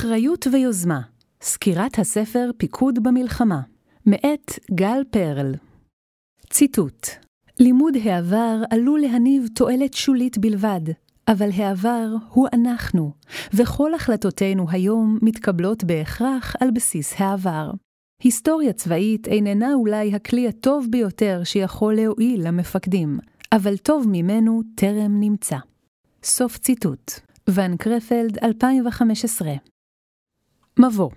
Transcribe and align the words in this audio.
אחריות 0.00 0.46
ויוזמה, 0.52 1.00
סקירת 1.42 1.98
הספר 1.98 2.50
פיקוד 2.56 3.02
במלחמה, 3.02 3.60
מאת 4.06 4.58
גל 4.74 5.02
פרל. 5.10 5.54
ציטוט: 6.50 7.06
לימוד 7.58 7.94
העבר 8.04 8.62
עלול 8.70 9.00
להניב 9.00 9.46
תועלת 9.54 9.94
שולית 9.94 10.38
בלבד, 10.38 10.80
אבל 11.28 11.50
העבר 11.54 12.06
הוא 12.30 12.48
אנחנו, 12.52 13.12
וכל 13.54 13.94
החלטותינו 13.94 14.66
היום 14.70 15.18
מתקבלות 15.22 15.84
בהכרח 15.84 16.56
על 16.60 16.70
בסיס 16.70 17.14
העבר. 17.18 17.70
היסטוריה 18.22 18.72
צבאית 18.72 19.28
איננה 19.28 19.74
אולי 19.74 20.14
הכלי 20.14 20.48
הטוב 20.48 20.86
ביותר 20.90 21.40
שיכול 21.44 21.94
להועיל 21.94 22.46
למפקדים, 22.48 23.18
אבל 23.52 23.76
טוב 23.76 24.06
ממנו 24.08 24.62
טרם 24.74 25.20
נמצא. 25.20 25.56
סוף 26.22 26.58
ציטוט. 26.58 27.12
ון 27.48 27.76
קרפלד, 27.76 28.38
2015 28.42 29.52
מבוא 30.80 31.10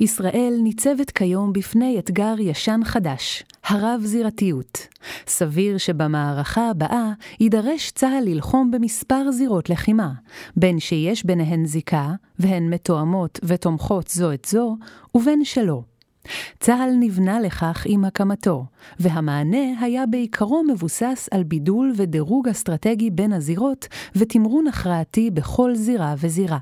ישראל 0.00 0.54
ניצבת 0.62 1.10
כיום 1.10 1.52
בפני 1.52 1.98
אתגר 1.98 2.34
ישן-חדש, 2.38 3.44
הרב-זירתיות. 3.64 4.86
סביר 5.26 5.78
שבמערכה 5.78 6.70
הבאה 6.70 7.12
יידרש 7.40 7.90
צה"ל 7.90 8.24
ללחום 8.24 8.70
במספר 8.70 9.30
זירות 9.30 9.70
לחימה, 9.70 10.10
בין 10.56 10.80
שיש 10.80 11.26
ביניהן 11.26 11.66
זיקה, 11.66 12.12
והן 12.38 12.74
מתואמות 12.74 13.40
ותומכות 13.44 14.08
זו 14.08 14.32
את 14.32 14.44
זו, 14.44 14.76
ובין 15.14 15.44
שלא. 15.44 15.82
צה"ל 16.60 16.90
נבנה 17.00 17.40
לכך 17.40 17.82
עם 17.86 18.04
הקמתו, 18.04 18.64
והמענה 19.00 19.80
היה 19.80 20.06
בעיקרו 20.06 20.62
מבוסס 20.68 21.28
על 21.30 21.42
בידול 21.42 21.92
ודירוג 21.96 22.48
אסטרטגי 22.48 23.10
בין 23.10 23.32
הזירות, 23.32 23.88
ותמרון 24.16 24.66
הכרעתי 24.66 25.30
בכל 25.30 25.74
זירה 25.74 26.14
וזירה. 26.18 26.58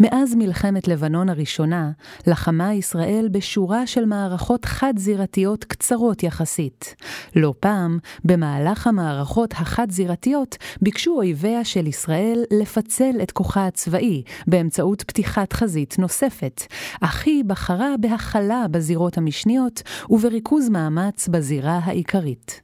מאז 0.00 0.34
מלחמת 0.34 0.88
לבנון 0.88 1.28
הראשונה, 1.28 1.90
לחמה 2.26 2.74
ישראל 2.74 3.28
בשורה 3.30 3.86
של 3.86 4.04
מערכות 4.04 4.64
חד-זירתיות 4.64 5.64
קצרות 5.64 6.22
יחסית. 6.22 6.94
לא 7.36 7.54
פעם, 7.60 7.98
במהלך 8.24 8.86
המערכות 8.86 9.52
החד-זירתיות, 9.52 10.56
ביקשו 10.82 11.10
אויביה 11.10 11.64
של 11.64 11.86
ישראל 11.86 12.44
לפצל 12.50 13.12
את 13.22 13.30
כוחה 13.30 13.66
הצבאי 13.66 14.22
באמצעות 14.46 15.02
פתיחת 15.02 15.52
חזית 15.52 15.98
נוספת, 15.98 16.62
אך 17.00 17.26
היא 17.26 17.44
בחרה 17.44 17.94
בהכלה 18.00 18.66
בזירות 18.70 19.18
המשניות 19.18 19.82
ובריכוז 20.10 20.68
מאמץ 20.68 21.28
בזירה 21.28 21.80
העיקרית. 21.84 22.60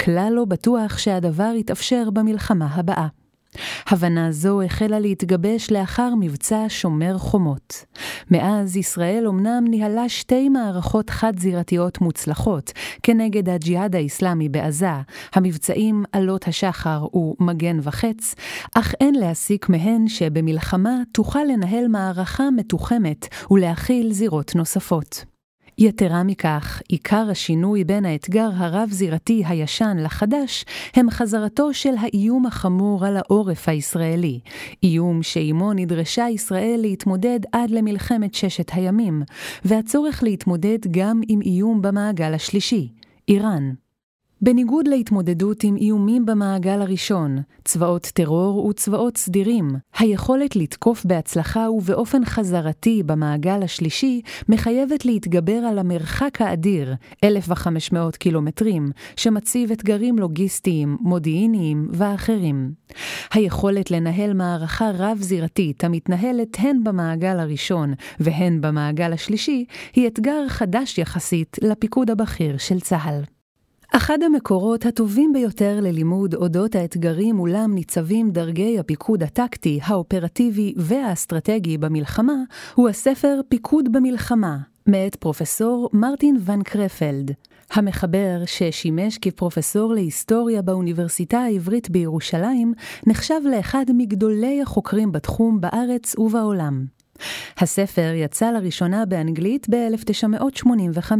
כלל 0.00 0.32
לא 0.34 0.44
בטוח 0.44 0.98
שהדבר 0.98 1.52
יתאפשר 1.56 2.10
במלחמה 2.10 2.66
הבאה. 2.66 3.17
הבנה 3.86 4.32
זו 4.32 4.62
החלה 4.62 4.98
להתגבש 4.98 5.70
לאחר 5.70 6.14
מבצע 6.20 6.64
שומר 6.68 7.18
חומות. 7.18 7.84
מאז 8.30 8.76
ישראל 8.76 9.26
אמנם 9.28 9.64
ניהלה 9.68 10.08
שתי 10.08 10.48
מערכות 10.48 11.10
חד-זירתיות 11.10 12.00
מוצלחות 12.00 12.72
כנגד 13.02 13.48
הג'יהאד 13.48 13.96
האסלאמי 13.96 14.48
בעזה, 14.48 14.88
המבצעים 15.34 16.04
עלות 16.12 16.48
השחר 16.48 17.06
ומגן 17.14 17.78
וחץ, 17.82 18.34
אך 18.74 18.94
אין 19.00 19.14
להסיק 19.14 19.68
מהן 19.68 20.08
שבמלחמה 20.08 20.96
תוכל 21.12 21.44
לנהל 21.48 21.88
מערכה 21.88 22.50
מתוחמת 22.50 23.26
ולהכיל 23.50 24.12
זירות 24.12 24.54
נוספות. 24.54 25.27
יתרה 25.80 26.22
מכך, 26.22 26.82
עיקר 26.88 27.26
השינוי 27.30 27.84
בין 27.84 28.04
האתגר 28.04 28.48
הרב-זירתי 28.54 29.42
הישן 29.46 29.96
לחדש, 30.00 30.64
הם 30.94 31.10
חזרתו 31.10 31.74
של 31.74 31.94
האיום 32.00 32.46
החמור 32.46 33.06
על 33.06 33.16
העורף 33.16 33.68
הישראלי, 33.68 34.40
איום 34.82 35.22
שעימו 35.22 35.72
נדרשה 35.72 36.28
ישראל 36.28 36.78
להתמודד 36.80 37.40
עד 37.52 37.70
למלחמת 37.70 38.34
ששת 38.34 38.70
הימים, 38.72 39.22
והצורך 39.64 40.22
להתמודד 40.22 40.78
גם 40.90 41.20
עם 41.28 41.40
איום 41.40 41.82
במעגל 41.82 42.34
השלישי, 42.34 42.92
איראן. 43.28 43.72
בניגוד 44.42 44.88
להתמודדות 44.88 45.64
עם 45.64 45.76
איומים 45.76 46.26
במעגל 46.26 46.82
הראשון, 46.82 47.38
צבאות 47.64 48.02
טרור 48.02 48.66
וצבאות 48.66 49.16
סדירים, 49.16 49.68
היכולת 49.98 50.56
לתקוף 50.56 51.04
בהצלחה 51.04 51.70
ובאופן 51.70 52.24
חזרתי 52.24 53.02
במעגל 53.06 53.62
השלישי 53.62 54.20
מחייבת 54.48 55.04
להתגבר 55.04 55.52
על 55.52 55.78
המרחק 55.78 56.42
האדיר, 56.42 56.94
1,500 57.24 58.16
קילומטרים, 58.16 58.90
שמציב 59.16 59.70
אתגרים 59.70 60.18
לוגיסטיים, 60.18 60.96
מודיעיניים 61.00 61.88
ואחרים. 61.92 62.72
היכולת 63.32 63.90
לנהל 63.90 64.34
מערכה 64.34 64.90
רב-זירתית 64.98 65.84
המתנהלת 65.84 66.56
הן 66.58 66.84
במעגל 66.84 67.38
הראשון 67.38 67.94
והן 68.20 68.60
במעגל 68.60 69.12
השלישי, 69.12 69.64
היא 69.94 70.06
אתגר 70.08 70.48
חדש 70.48 70.98
יחסית 70.98 71.56
לפיקוד 71.62 72.10
הבכיר 72.10 72.56
של 72.56 72.80
צה"ל. 72.80 73.37
אחד 73.98 74.22
המקורות 74.22 74.86
הטובים 74.86 75.32
ביותר 75.32 75.80
ללימוד 75.80 76.34
אודות 76.34 76.74
האתגרים 76.74 77.36
מולם 77.36 77.74
ניצבים 77.74 78.30
דרגי 78.30 78.78
הפיקוד 78.78 79.22
הטקטי, 79.22 79.80
האופרטיבי 79.82 80.74
והאסטרטגי 80.76 81.78
במלחמה, 81.78 82.34
הוא 82.74 82.88
הספר 82.88 83.40
פיקוד 83.48 83.92
במלחמה, 83.92 84.56
מאת 84.86 85.16
פרופסור 85.16 85.90
מרטין 85.92 86.36
ון 86.40 86.62
קרפלד. 86.62 87.30
המחבר, 87.72 88.42
ששימש 88.46 89.18
כפרופסור 89.18 89.94
להיסטוריה 89.94 90.62
באוניברסיטה 90.62 91.38
העברית 91.38 91.90
בירושלים, 91.90 92.74
נחשב 93.06 93.40
לאחד 93.56 93.84
מגדולי 93.94 94.62
החוקרים 94.62 95.12
בתחום 95.12 95.60
בארץ 95.60 96.18
ובעולם. 96.18 96.97
הספר 97.58 98.12
יצא 98.14 98.50
לראשונה 98.50 99.06
באנגלית 99.06 99.66
ב-1985, 99.70 101.12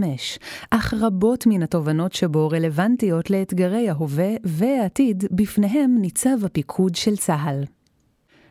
אך 0.71 0.95
רבות 1.01 1.47
מן 1.47 1.63
התובנות 1.63 2.13
שבו 2.13 2.49
רלוונטיות 2.49 3.31
לאתגרי 3.31 3.89
ההווה 3.89 4.31
והעתיד 4.45 5.25
בפניהם 5.31 5.97
ניצב 6.01 6.45
הפיקוד 6.45 6.95
של 6.95 7.17
צה"ל. 7.17 7.65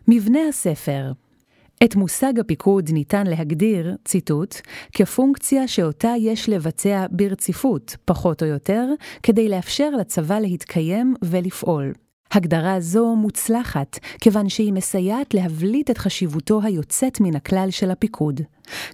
מבנה 0.07 0.39
הספר 0.49 1.11
את 1.83 1.95
מושג 1.95 2.39
הפיקוד 2.39 2.89
ניתן 2.91 3.27
להגדיר, 3.27 3.95
ציטוט, 4.05 4.55
כפונקציה 4.93 5.67
שאותה 5.67 6.13
יש 6.19 6.49
לבצע 6.49 7.05
ברציפות, 7.11 7.95
פחות 8.05 8.43
או 8.43 8.47
יותר, 8.47 8.87
כדי 9.23 9.49
לאפשר 9.49 9.89
לצבא 9.89 10.39
להתקיים 10.39 11.15
ולפעול. 11.21 11.93
הגדרה 12.31 12.79
זו 12.79 13.15
מוצלחת, 13.15 13.99
כיוון 14.21 14.49
שהיא 14.49 14.73
מסייעת 14.73 15.33
להבליט 15.33 15.89
את 15.89 15.97
חשיבותו 15.97 16.61
היוצאת 16.63 17.21
מן 17.21 17.35
הכלל 17.35 17.67
של 17.71 17.91
הפיקוד. 17.91 18.41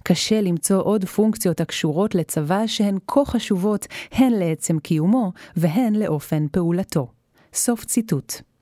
קשה 0.02 0.40
למצוא 0.40 0.82
עוד 0.82 1.04
פונקציות 1.04 1.60
הקשורות 1.60 2.14
לצבא 2.14 2.66
שהן 2.66 2.98
כה 3.06 3.24
חשובות 3.24 3.86
הן 4.12 4.32
לעצם 4.32 4.78
קיומו 4.78 5.32
והן 5.56 5.94
לאופן 5.94 6.46
פעולתו. 6.52 7.08
סוף 7.54 7.84
ציטוט. 7.84 8.53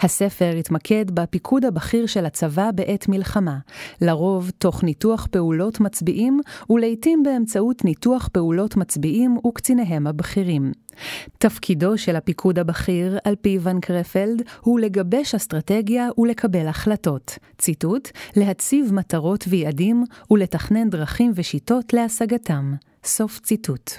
הספר 0.00 0.54
התמקד 0.58 1.10
בפיקוד 1.10 1.64
הבכיר 1.64 2.06
של 2.06 2.26
הצבא 2.26 2.70
בעת 2.74 3.08
מלחמה, 3.08 3.58
לרוב 4.00 4.50
תוך 4.58 4.84
ניתוח 4.84 5.26
פעולות 5.30 5.80
מצביעים, 5.80 6.40
ולעיתים 6.70 7.22
באמצעות 7.22 7.84
ניתוח 7.84 8.28
פעולות 8.32 8.76
מצביעים 8.76 9.38
וקציניהם 9.46 10.06
הבכירים. 10.06 10.72
תפקידו 11.38 11.98
של 11.98 12.16
הפיקוד 12.16 12.58
הבכיר, 12.58 13.18
על 13.24 13.36
פי 13.36 13.58
ון 13.62 13.80
קרפלד, 13.80 14.42
הוא 14.60 14.80
לגבש 14.80 15.34
אסטרטגיה 15.34 16.08
ולקבל 16.18 16.66
החלטות. 16.66 17.38
ציטוט, 17.58 18.08
להציב 18.36 18.94
מטרות 18.94 19.44
ויעדים 19.48 20.04
ולתכנן 20.30 20.90
דרכים 20.90 21.32
ושיטות 21.34 21.92
להשגתם. 21.92 22.74
סוף 23.04 23.40
ציטוט. 23.40 23.90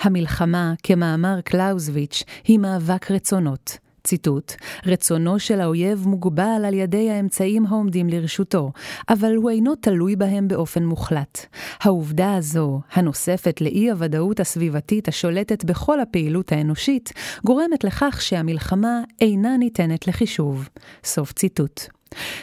המלחמה, 0.00 0.74
כמאמר 0.82 1.40
קלאוזוויץ', 1.40 2.22
היא 2.44 2.58
מאבק 2.58 3.10
רצונות. 3.10 3.85
ציטוט, 4.06 4.52
רצונו 4.86 5.38
של 5.38 5.60
האויב 5.60 6.08
מוגבל 6.08 6.62
על 6.66 6.74
ידי 6.74 7.10
האמצעים 7.10 7.66
העומדים 7.66 8.08
לרשותו, 8.08 8.72
אבל 9.08 9.34
הוא 9.34 9.50
אינו 9.50 9.74
תלוי 9.74 10.16
בהם 10.16 10.48
באופן 10.48 10.84
מוחלט. 10.84 11.46
העובדה 11.80 12.34
הזו, 12.34 12.80
הנוספת 12.92 13.60
לאי 13.60 13.90
הוודאות 13.90 14.40
הסביבתית 14.40 15.08
השולטת 15.08 15.64
בכל 15.64 16.00
הפעילות 16.00 16.52
האנושית, 16.52 17.12
גורמת 17.44 17.84
לכך 17.84 18.18
שהמלחמה 18.22 19.00
אינה 19.20 19.56
ניתנת 19.56 20.08
לחישוב. 20.08 20.68
סוף 21.04 21.32
ציטוט. 21.32 21.95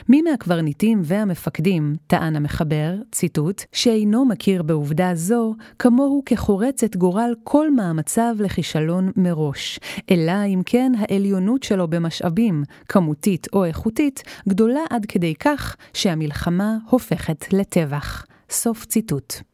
מי 0.10 0.22
מהקברניטים 0.22 1.02
והמפקדים, 1.04 1.96
טען 2.08 2.36
המחבר, 2.36 2.96
ציטוט, 3.12 3.64
שאינו 3.72 4.26
מכיר 4.26 4.64
בעובדה 4.64 5.12
זו, 5.16 5.56
כמוהו 5.80 6.24
כחורץ 6.26 6.84
את 6.84 6.98
גורל 6.98 7.36
כל 7.44 7.72
מאמציו 7.72 8.36
לכישלון 8.40 9.12
מראש, 9.16 9.80
אלא 10.12 10.46
אם 10.48 10.62
כן 10.66 10.92
העליונות 10.98 11.64
שלו 11.64 11.88
במשאבים, 11.88 12.64
כמותית 12.90 13.48
או 13.54 13.66
איכותית, 13.66 14.24
גדולה 14.50 14.82
עד 14.90 15.06
כדי 15.06 15.36
כך 15.36 15.76
שהמלחמה 15.94 16.78
הופכת 16.90 17.54
לטבח. 17.54 18.26
סוף 18.50 18.86
ציטוט. 18.86 19.53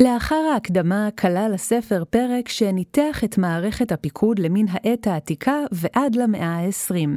לאחר 0.00 0.50
ההקדמה 0.52 1.08
כלל 1.18 1.50
הספר 1.54 2.04
פרק 2.10 2.48
שניתח 2.48 3.24
את 3.24 3.38
מערכת 3.38 3.92
הפיקוד 3.92 4.38
למן 4.38 4.64
העת 4.70 5.06
העתיקה 5.06 5.54
ועד 5.72 6.14
למאה 6.14 6.46
ה-20. 6.46 7.08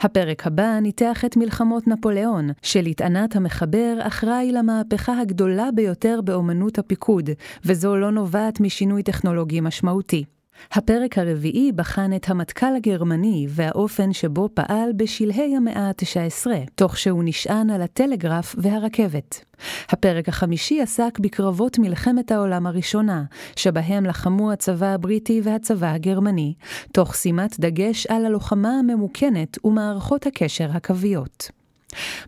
הפרק 0.00 0.46
הבא 0.46 0.80
ניתח 0.80 1.24
את 1.24 1.36
מלחמות 1.36 1.86
נפוליאון, 1.88 2.50
שלטענת 2.62 3.36
המחבר 3.36 3.98
אחראי 4.00 4.52
למהפכה 4.52 5.20
הגדולה 5.20 5.68
ביותר 5.74 6.20
באמנות 6.24 6.78
הפיקוד, 6.78 7.30
וזו 7.64 7.96
לא 7.96 8.10
נובעת 8.10 8.60
משינוי 8.60 9.02
טכנולוגי 9.02 9.60
משמעותי. 9.60 10.24
הפרק 10.72 11.18
הרביעי 11.18 11.72
בחן 11.72 12.16
את 12.16 12.30
המטכ"ל 12.30 12.76
הגרמני 12.76 13.46
והאופן 13.48 14.12
שבו 14.12 14.48
פעל 14.54 14.92
בשלהי 14.96 15.56
המאה 15.56 15.88
ה-19, 15.88 16.46
תוך 16.74 16.98
שהוא 16.98 17.22
נשען 17.24 17.70
על 17.70 17.82
הטלגרף 17.82 18.54
והרכבת. 18.58 19.44
הפרק 19.88 20.28
החמישי 20.28 20.80
עסק 20.80 21.18
בקרבות 21.18 21.78
מלחמת 21.78 22.32
העולם 22.32 22.66
הראשונה, 22.66 23.24
שבהם 23.56 24.04
לחמו 24.04 24.52
הצבא 24.52 24.86
הבריטי 24.86 25.40
והצבא 25.44 25.92
הגרמני, 25.92 26.54
תוך 26.92 27.14
שימת 27.14 27.60
דגש 27.60 28.06
על 28.06 28.26
הלוחמה 28.26 28.70
הממוכנת 28.78 29.58
ומערכות 29.64 30.26
הקשר 30.26 30.68
הקוויות. 30.72 31.50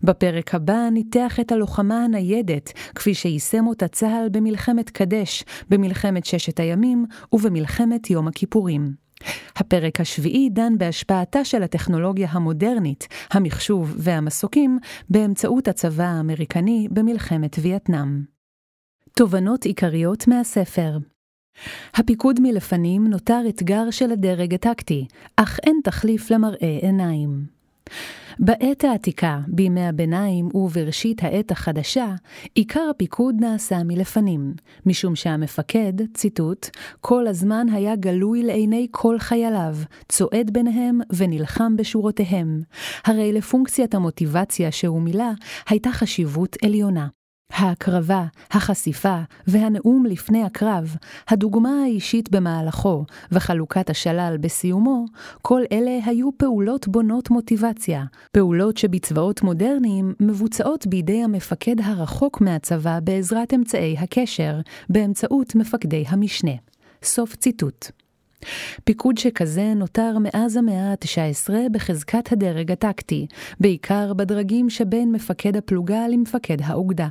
בפרק 0.03 0.55
הבא 0.55 0.89
ניתח 0.93 1.41
את 1.41 1.53
הלוחמה 1.53 2.05
הניידת, 2.05 2.73
כפי 2.95 3.15
שיישם 3.15 3.67
אותה 3.67 3.89
צה"ל 3.89 4.29
במלחמת 4.29 4.91
קדש, 4.91 5.45
במלחמת 5.71 6.25
ששת 6.25 6.61
הימים 6.61 7.05
ובמלחמת 7.33 8.11
יום 8.11 8.29
הכיפורים. 8.29 8.93
הפרק 9.57 10.01
השביעי 10.01 10.49
דן 10.51 10.79
בהשפעתה 10.79 11.45
של 11.45 11.63
הטכנולוגיה 11.63 12.29
המודרנית, 12.31 13.09
המחשוב 13.31 13.95
והמסוקים, 13.99 14.79
באמצעות 15.11 15.69
הצבא 15.69 16.05
האמריקני 16.05 16.89
במלחמת 16.91 17.57
וייטנאם. 17.63 18.23
תובנות 19.17 19.65
עיקריות 19.65 20.29
מהספר 20.29 20.99
הפיקוד 21.95 22.41
מלפנים 22.41 23.07
נותר 23.07 23.41
אתגר 23.49 23.91
של 23.91 24.11
הדרג 24.11 24.55
הטקטי, 24.55 25.07
אך 25.37 25.59
אין 25.63 25.81
תחליף 25.85 26.31
למראה 26.31 26.79
עיניים. 26.83 27.47
בעת 28.39 28.85
העתיקה, 28.85 29.41
בימי 29.47 29.87
הביניים 29.87 30.49
ובראשית 30.55 31.25
העת 31.25 31.51
החדשה, 31.51 32.15
עיקר 32.55 32.89
הפיקוד 32.91 33.35
נעשה 33.41 33.83
מלפנים, 33.85 34.55
משום 34.87 35.17
שהמפקד, 35.17 35.93
ציטוט, 36.15 36.67
כל 37.01 37.27
הזמן 37.27 37.67
היה 37.73 37.97
גלוי 37.97 38.43
לעיני 38.43 38.87
כל 38.91 39.19
חייליו, 39.19 39.77
צועד 40.09 40.51
ביניהם 40.53 41.01
ונלחם 41.17 41.77
בשורותיהם. 41.77 42.63
הרי 43.05 43.33
לפונקציית 43.33 43.95
המוטיבציה 43.95 44.73
שהוא 44.73 45.03
מילא 45.03 45.31
הייתה 45.69 45.91
חשיבות 45.93 46.57
עליונה. 46.65 47.07
ההקרבה, 47.57 48.25
החשיפה 48.51 49.21
והנאום 49.47 50.07
לפני 50.07 50.43
הקרב, 50.43 50.97
הדוגמה 51.29 51.83
האישית 51.83 52.31
במהלכו 52.31 53.05
וחלוקת 53.33 53.91
השלל 53.91 54.37
בסיומו, 54.41 55.05
כל 55.43 55.63
אלה 55.73 55.99
היו 56.05 56.31
פעולות 56.37 56.89
בונות 56.89 57.31
מוטיבציה, 57.31 58.05
פעולות 58.33 58.77
שבצבאות 58.77 59.43
מודרניים 59.43 60.15
מבוצעות 60.21 60.87
בידי 60.87 61.23
המפקד 61.23 61.81
הרחוק 61.85 62.41
מהצבא 62.41 62.99
בעזרת 63.05 63.55
אמצעי 63.55 63.97
הקשר, 63.99 64.61
באמצעות 64.91 65.55
מפקדי 65.55 66.05
המשנה. 66.09 66.55
סוף 67.03 67.37
ציטוט. 67.37 67.87
פיקוד 68.85 69.19
שכזה 69.19 69.73
נותר 69.77 70.17
מאז 70.21 70.57
המאה 70.57 70.91
ה-19 70.91 71.51
בחזקת 71.73 72.33
הדרג 72.33 72.73
הטקטי, 72.73 73.27
בעיקר 73.61 74.15
בדרגים 74.15 74.71
שבין 74.71 75.13
מפקד 75.13 75.57
הפלוגה 75.57 76.09
למפקד 76.09 76.57
האוגדה. 76.65 77.09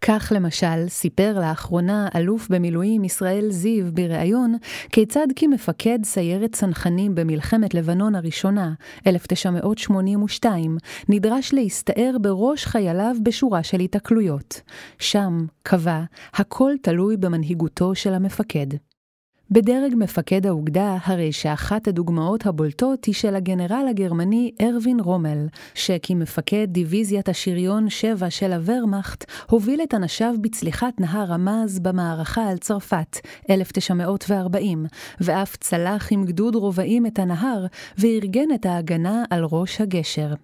כך 0.00 0.32
למשל, 0.36 0.88
סיפר 0.88 1.38
לאחרונה 1.40 2.08
אלוף 2.16 2.48
במילואים 2.48 3.04
ישראל 3.04 3.46
זיו 3.50 3.94
בריאיון, 3.94 4.56
כיצד 4.92 5.26
כמפקד 5.36 5.98
סיירת 6.04 6.52
צנחנים 6.52 7.14
במלחמת 7.14 7.74
לבנון 7.74 8.14
הראשונה, 8.14 8.72
1982, 9.06 10.76
נדרש 11.08 11.54
להסתער 11.54 12.16
בראש 12.20 12.66
חייליו 12.66 13.16
בשורה 13.22 13.62
של 13.62 13.80
התקלויות. 13.80 14.60
שם, 14.98 15.46
קבע, 15.62 16.02
הכל 16.34 16.72
תלוי 16.82 17.16
במנהיגותו 17.16 17.94
של 17.94 18.14
המפקד. 18.14 18.89
בדרג 19.52 19.94
מפקד 19.96 20.46
האוגדה, 20.46 20.96
הרי 21.04 21.32
שאחת 21.32 21.88
הדוגמאות 21.88 22.46
הבולטות 22.46 23.04
היא 23.04 23.14
של 23.14 23.34
הגנרל 23.34 23.86
הגרמני 23.90 24.50
ארווין 24.62 25.00
רומל, 25.00 25.46
שכמפקד 25.74 26.66
דיוויזיית 26.70 27.28
השריון 27.28 27.90
7 27.90 28.30
של 28.30 28.52
הוורמאכט, 28.52 29.24
הוביל 29.50 29.80
את 29.82 29.94
אנשיו 29.94 30.34
בצליחת 30.40 31.00
נהר 31.00 31.32
המאז 31.32 31.78
במערכה 31.78 32.48
על 32.48 32.58
צרפת, 32.58 33.16
1940, 33.50 34.86
ואף 35.20 35.56
צלח 35.56 36.08
עם 36.12 36.24
גדוד 36.24 36.54
רובעים 36.54 37.06
את 37.06 37.18
הנהר, 37.18 37.66
וארגן 37.98 38.54
את 38.54 38.66
ההגנה 38.66 39.24
על 39.30 39.44
ראש 39.44 39.80
הגשר. 39.80 40.34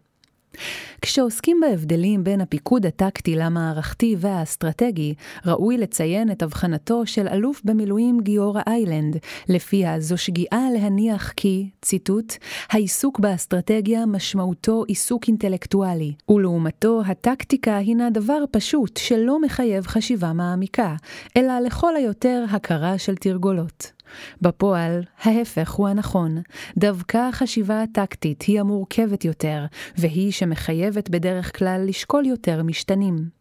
כשעוסקים 1.03 1.61
בהבדלים 1.61 2.25
בין 2.25 2.41
הפיקוד 2.41 2.87
הטקטי 2.87 3.37
למערכתי 3.37 4.17
והאסטרטגי, 4.19 5.14
ראוי 5.47 5.79
לציין 5.79 6.31
את 6.31 6.43
הבחנתו 6.43 7.06
של 7.06 7.29
אלוף 7.29 7.61
במילואים 7.64 8.20
גיורא 8.20 8.61
איילנד, 8.67 9.17
לפיה 9.49 10.00
זו 10.00 10.19
שגיאה 10.19 10.69
להניח 10.75 11.32
כי, 11.37 11.70
ציטוט, 11.82 12.32
העיסוק 12.70 13.19
באסטרטגיה 13.19 14.06
משמעותו 14.06 14.85
עיסוק 14.88 15.29
אינטלקטואלי, 15.29 16.12
ולעומתו 16.29 17.02
הטקטיקה 17.06 17.76
הינה 17.76 18.11
דבר 18.11 18.44
פשוט 18.50 18.97
שלא 18.97 19.41
מחייב 19.41 19.87
חשיבה 19.87 20.32
מעמיקה, 20.32 20.97
אלא 21.37 21.61
לכל 21.61 21.97
היותר 21.97 22.44
הכרה 22.50 22.99
של 22.99 23.17
תרגולות. 23.17 23.96
בפועל, 24.43 25.03
ההפך 25.23 25.70
הוא 25.70 25.88
הנכון. 25.88 26.43
דווקא 26.76 27.19
החשיבה 27.29 27.82
הטקטית 27.82 28.43
היא 28.43 28.61
המורכבת 28.61 29.25
יותר, 29.25 29.67
והיא 29.99 30.32
שמחייבת 30.32 31.08
בדרך 31.08 31.58
כלל 31.58 31.85
לשקול 31.87 32.26
יותר 32.26 32.62
משתנים. 32.62 33.37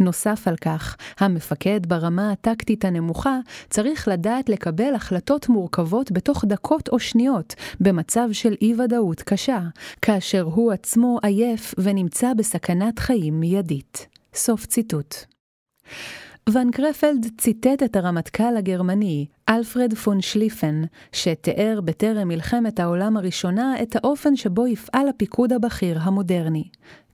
נוסף 0.00 0.48
על 0.48 0.56
כך, 0.56 0.96
המפקד 1.18 1.86
ברמה 1.86 2.32
הטקטית 2.32 2.84
הנמוכה 2.84 3.38
צריך 3.70 4.08
לדעת 4.08 4.48
לקבל 4.48 4.94
החלטות 4.94 5.48
מורכבות 5.48 6.12
בתוך 6.12 6.44
דקות 6.44 6.88
או 6.88 6.98
שניות, 6.98 7.54
במצב 7.80 8.28
של 8.32 8.54
אי-ודאות 8.62 9.22
קשה, 9.22 9.60
כאשר 10.02 10.42
הוא 10.42 10.72
עצמו 10.72 11.18
עייף 11.22 11.74
ונמצא 11.78 12.34
בסכנת 12.34 12.98
חיים 12.98 13.40
מיידית. 13.40 14.06
סוף 14.34 14.66
ציטוט. 14.66 15.14
ון 16.52 16.70
קרפלד 16.70 17.26
ציטט 17.38 17.82
את 17.84 17.96
הרמטכ"ל 17.96 18.56
הגרמני, 18.56 19.26
אלפרד 19.48 19.94
פון 19.94 20.20
שליפן, 20.20 20.82
שתיאר 21.12 21.80
בטרם 21.84 22.28
מלחמת 22.28 22.80
העולם 22.80 23.16
הראשונה 23.16 23.74
את 23.82 23.96
האופן 23.96 24.36
שבו 24.36 24.66
יפעל 24.66 25.08
הפיקוד 25.08 25.52
הבכיר 25.52 25.98
המודרני. 26.00 26.64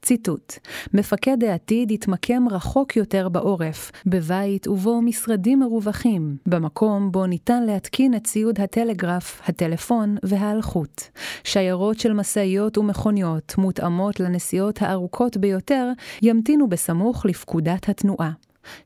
ציטוט: 0.03 0.55
מפקד 0.95 1.45
העתיד 1.45 1.91
יתמקם 1.91 2.49
רחוק 2.51 2.97
יותר 2.97 3.29
בעורף, 3.29 3.93
בבית 4.07 4.69
ובו 4.69 5.03
משרדים 5.03 5.61
מרווחים, 5.61 6.37
במקום 6.47 7.13
בו 7.13 7.27
ניתן 7.27 7.63
להתקין 7.63 8.15
את 8.15 8.25
ציוד 8.25 8.61
הטלגרף, 8.61 9.41
הטלפון 9.49 10.17
והאלחוט. 10.23 11.03
שיירות 11.45 11.99
של 11.99 12.13
משאיות 12.13 12.79
ומכוניות, 12.79 13.55
מותאמות 13.59 14.21
לנסיעות 14.21 14.83
הארוכות 14.83 15.37
ביותר, 15.37 15.93
ימתינו 16.23 16.69
בסמוך 16.69 17.27
לפקודת 17.27 17.89
התנועה. 17.89 18.31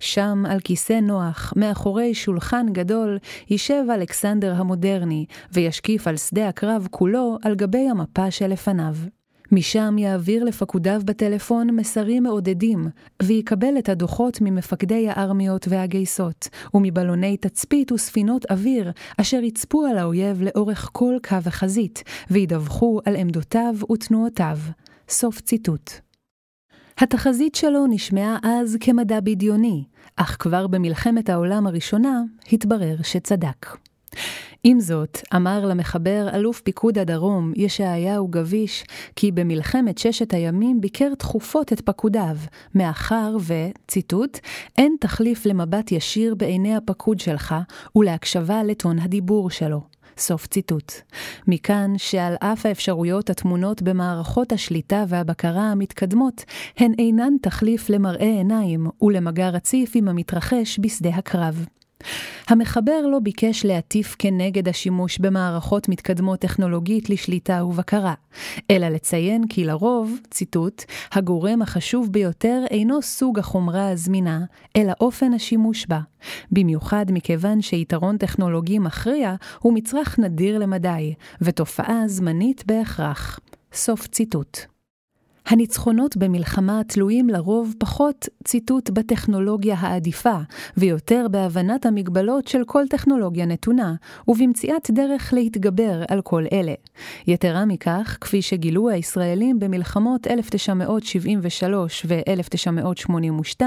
שם, 0.01 0.43
על 0.49 0.61
כיסא 0.61 1.01
נוח, 1.01 1.53
מאחורי 1.57 2.15
שולחן 2.15 2.67
גדול, 2.73 3.19
יישב 3.51 3.85
אלכסנדר 3.95 4.55
המודרני, 4.55 5.27
וישקיף 5.53 6.09
על 6.09 6.17
שדה 6.17 6.49
הקרב 6.49 6.89
כולו 6.91 7.39
על 7.43 7.55
גבי 7.55 7.89
המפה 7.89 8.31
שלפניו. 8.31 8.95
משם 9.53 9.99
יעביר 9.99 10.45
לפקודיו 10.45 11.01
בטלפון 11.05 11.71
מסרים 11.71 12.23
מעודדים, 12.23 12.89
ויקבל 13.23 13.79
את 13.79 13.89
הדוחות 13.89 14.41
ממפקדי 14.41 15.09
הארמיות 15.09 15.67
והגייסות, 15.69 16.49
ומבלוני 16.75 17.37
תצפית 17.37 17.93
וספינות 17.93 18.51
אוויר, 18.51 18.93
אשר 19.21 19.43
יצפו 19.43 19.87
על 19.87 19.99
האויב 19.99 20.43
לאורך 20.43 20.91
כל 20.93 21.15
קו 21.29 21.37
החזית, 21.47 22.03
וידווחו 22.31 23.01
על 23.05 23.17
עמדותיו 23.17 23.75
ותנועותיו. 23.93 24.59
סוף 25.09 25.41
ציטוט. 25.41 25.91
התחזית 26.99 27.55
שלו 27.55 27.87
נשמעה 27.87 28.39
אז 28.43 28.77
כמדע 28.81 29.21
בדיוני, 29.21 29.85
אך 30.17 30.37
כבר 30.39 30.67
במלחמת 30.67 31.29
העולם 31.31 31.67
הראשונה 31.67 32.23
התברר 32.53 32.97
שצדק. 33.03 33.77
עם 34.65 34.81
זאת, 34.81 35.19
אמר 35.37 35.67
למחבר 35.67 36.29
אלוף 36.35 36.61
פיקוד 36.61 36.99
הדרום, 36.99 37.53
ישעיהו 37.57 38.29
גביש, 38.29 38.85
כי 39.17 39.33
במלחמת 39.33 39.99
ששת 39.99 40.35
הימים 40.35 40.81
ביקר 40.81 41.15
תכופות 41.15 41.73
את 41.73 41.81
פקודיו, 41.81 42.37
מאחר 42.75 43.37
ו, 43.41 43.55
ציטוט, 43.89 44.39
אין 44.79 44.97
תחליף 45.01 45.47
למבט 45.47 45.93
ישיר 45.93 46.35
בעיני 46.35 46.77
הפקוד 46.77 47.21
שלך 47.21 47.55
ולהקשבה 47.97 48.63
לטון 48.63 48.99
הדיבור 48.99 49.51
שלו. 49.51 49.94
סוף 50.19 50.47
ציטוט. 50.47 50.93
מכאן 51.47 51.93
שעל 51.97 52.35
אף 52.41 52.67
האפשרויות 52.67 53.31
הטמונות 53.31 53.83
במערכות 53.83 54.53
השליטה 54.53 55.05
והבקרה 55.09 55.71
המתקדמות, 55.71 56.45
הן 56.77 56.93
אינן 56.99 57.33
תחליף 57.43 57.91
למראה 57.91 58.27
עיניים 58.27 58.87
ולמגע 59.03 59.49
רציף 59.49 59.93
עם 59.95 60.09
המתרחש 60.09 60.79
בשדה 60.83 61.11
הקרב. 61.11 61.67
המחבר 62.49 63.07
לא 63.13 63.19
ביקש 63.19 63.65
להטיף 63.65 64.17
כנגד 64.19 64.69
השימוש 64.69 65.19
במערכות 65.19 65.89
מתקדמות 65.89 66.41
טכנולוגית 66.41 67.11
לשליטה 67.11 67.65
ובקרה, 67.65 68.15
אלא 68.71 68.89
לציין 68.89 69.47
כי 69.49 69.65
לרוב, 69.65 70.19
ציטוט, 70.31 70.85
הגורם 71.13 71.63
החשוב 71.63 72.09
ביותר 72.13 72.65
אינו 72.71 73.03
סוג 73.03 73.39
החומרה 73.39 73.89
הזמינה, 73.89 74.41
אלא 74.77 74.93
אופן 75.01 75.33
השימוש 75.33 75.87
בה, 75.87 76.01
במיוחד 76.51 77.07
מכיוון 77.09 77.63
שיתרון 77.63 78.17
טכנולוגי 78.17 78.79
מכריע 78.79 79.35
הוא 79.61 79.75
מצרך 79.75 80.19
נדיר 80.19 80.59
למדי, 80.59 81.15
ותופעה 81.41 82.03
זמנית 82.07 82.65
בהכרח. 82.67 83.41
סוף 83.73 84.07
ציטוט. 84.07 84.74
הניצחונות 85.47 86.17
במלחמה 86.17 86.81
תלויים 86.87 87.29
לרוב 87.29 87.75
פחות, 87.79 88.29
ציטוט, 88.45 88.91
בטכנולוגיה 88.91 89.77
העדיפה, 89.79 90.37
ויותר 90.77 91.27
בהבנת 91.31 91.87
המגבלות 91.87 92.49
של 92.49 92.63
כל 92.67 92.85
טכנולוגיה 92.91 93.47
נתונה, 93.47 93.95
ובמציאת 94.29 94.91
דרך 94.91 95.33
להתגבר 95.33 96.03
על 96.09 96.21
כל 96.23 96.45
אלה. 96.53 96.73
יתרה 97.27 97.65
מכך, 97.65 98.19
כפי 98.21 98.43
שגילו 98.43 98.91
הישראלים 98.91 99.59
במלחמות 99.59 100.27
1973 100.27 102.07
ו-1982, 102.09 103.63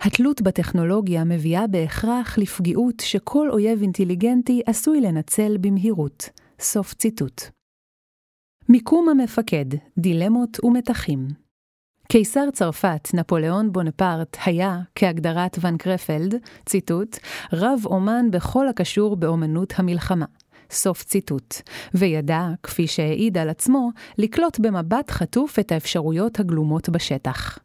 התלות 0.00 0.42
בטכנולוגיה 0.42 1.24
מביאה 1.24 1.66
בהכרח 1.66 2.38
לפגיעות 2.38 3.00
שכל 3.00 3.50
אויב 3.50 3.82
אינטליגנטי 3.82 4.62
עשוי 4.66 5.00
לנצל 5.00 5.56
במהירות. 5.60 6.28
סוף 6.60 6.94
ציטוט. 6.94 7.61
מיקום 8.68 9.08
המפקד, 9.08 9.64
דילמות 9.98 10.64
ומתחים. 10.64 11.28
קיסר 12.08 12.50
צרפת, 12.52 13.08
נפוליאון 13.14 13.72
בונפרט, 13.72 14.36
היה, 14.46 14.80
כהגדרת 14.94 15.58
ון 15.60 15.76
קרפלד, 15.76 16.34
ציטוט, 16.66 17.18
רב 17.52 17.80
אומן 17.84 18.30
בכל 18.30 18.68
הקשור 18.68 19.16
באומנות 19.16 19.72
המלחמה. 19.76 20.26
סוף 20.72 21.04
ציטוט, 21.04 21.54
וידע, 21.94 22.48
כפי 22.62 22.86
שהעיד 22.86 23.38
על 23.38 23.48
עצמו, 23.48 23.90
לקלוט 24.18 24.58
במבט 24.58 25.10
חטוף 25.10 25.58
את 25.58 25.72
האפשרויות 25.72 26.40
הגלומות 26.40 26.88
בשטח. 26.88 27.58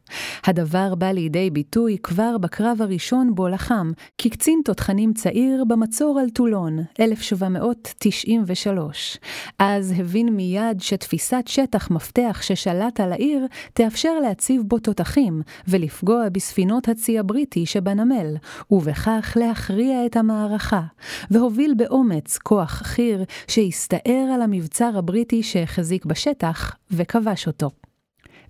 הדבר 0.44 0.94
בא 0.94 1.10
לידי 1.10 1.50
ביטוי 1.50 1.96
כבר 2.02 2.38
בקרב 2.38 2.82
הראשון 2.82 3.34
בו 3.34 3.48
לחם, 3.48 3.90
כקצין 4.18 4.60
תותחנים 4.64 5.12
צעיר 5.12 5.64
במצור 5.68 6.20
על 6.20 6.30
טולון, 6.30 6.78
1793. 7.00 9.18
אז 9.58 9.94
הבין 9.96 10.28
מיד 10.28 10.80
שתפיסת 10.80 11.44
שטח 11.46 11.90
מפתח 11.90 12.40
ששלט 12.42 13.00
על 13.00 13.12
העיר, 13.12 13.46
תאפשר 13.72 14.18
להציב 14.22 14.62
בו 14.66 14.78
תותחים, 14.78 15.42
ולפגוע 15.68 16.28
בספינות 16.28 16.88
הצי 16.88 17.18
הבריטי 17.18 17.66
שבנמל, 17.66 18.36
ובכך 18.70 19.36
להכריע 19.40 20.06
את 20.06 20.16
המערכה, 20.16 20.82
והוביל 21.30 21.74
באומץ 21.76 22.38
כוח 22.38 22.82
חי"ר 22.98 23.22
שהסתער 23.48 24.30
על 24.34 24.42
המבצר 24.42 24.90
הבריטי 24.98 25.42
שהחזיק 25.42 26.04
בשטח 26.04 26.76
וכבש 26.90 27.46
אותו. 27.46 27.70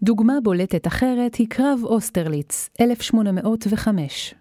דוגמה 0.02 0.32
בולטת 0.42 0.86
אחרת 0.86 1.34
היא 1.34 1.46
קרב 1.50 1.80
אוסטרליץ, 1.84 2.68
1805. 2.80 4.34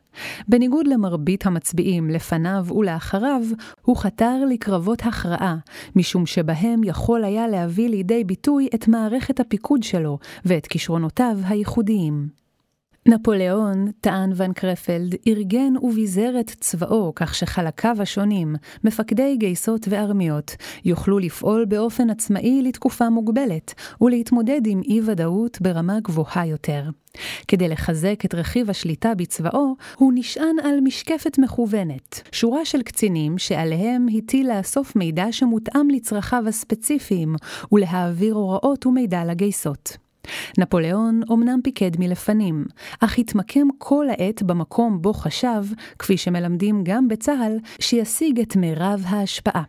בניגוד 0.48 0.88
למרבית 0.88 1.46
המצביעים 1.46 2.10
לפניו 2.10 2.66
ולאחריו, 2.76 3.42
הוא 3.82 3.98
חתר 3.98 4.46
לקרבות 4.50 5.02
הכרעה, 5.06 5.58
משום 5.96 6.26
שבהם 6.26 6.84
יכול 6.84 7.24
היה 7.24 7.48
להביא 7.48 7.90
לידי 7.90 8.24
ביטוי 8.24 8.68
את 8.76 8.88
מערכת 8.88 9.40
הפיקוד 9.40 9.84
שלו 9.84 10.18
ואת 10.46 10.68
כישרונותיו 10.68 11.38
הייחודיים. 11.44 12.47
נפוליאון, 13.08 13.92
טען 14.02 14.32
ון 14.36 14.54
קרפלד, 14.54 15.16
ארגן 15.28 15.74
וביזר 15.82 16.40
את 16.40 16.50
צבאו 16.50 17.12
כך 17.16 17.36
שחלקיו 17.36 17.96
השונים, 18.00 18.56
מפקדי 18.84 19.38
גייסות 19.38 19.88
וארמיות, 19.90 20.56
יוכלו 20.86 21.20
לפעול 21.20 21.66
באופן 21.66 22.10
עצמאי 22.10 22.62
לתקופה 22.62 23.10
מוגבלת, 23.10 23.74
ולהתמודד 24.02 24.62
עם 24.68 24.82
אי-ודאות 24.86 25.58
ברמה 25.62 26.00
גבוהה 26.00 26.48
יותר. 26.48 26.84
כדי 27.48 27.68
לחזק 27.68 28.26
את 28.26 28.36
רכיב 28.36 28.70
השליטה 28.70 29.16
בצבאו, 29.16 29.76
הוא 29.96 30.12
נשען 30.16 30.56
על 30.64 30.80
משקפת 30.84 31.38
מכוונת, 31.38 32.22
שורה 32.32 32.66
של 32.66 32.82
קצינים 32.82 33.38
שעליהם 33.38 34.06
הטיל 34.18 34.58
לאסוף 34.58 34.96
מידע 34.96 35.32
שמותאם 35.32 35.90
לצרכיו 35.90 36.44
הספציפיים, 36.48 37.36
ולהעביר 37.72 38.34
הוראות 38.34 38.86
ומידע 38.86 39.26
לגייסות. 39.26 40.07
נפוליאון 40.57 41.22
אמנם 41.31 41.60
פיקד 41.63 41.91
מלפנים, 42.00 42.65
אך 43.00 43.19
התמקם 43.19 43.67
כל 43.77 44.05
העת 44.10 44.43
במקום 44.43 45.01
בו 45.01 45.13
חשב, 45.13 45.63
כפי 46.00 46.17
שמלמדים 46.17 46.84
גם 46.84 47.07
בצה"ל, 47.07 47.57
שישיג 47.79 48.39
את 48.39 48.55
מירב 48.55 49.03
ההשפעה. 49.07 49.63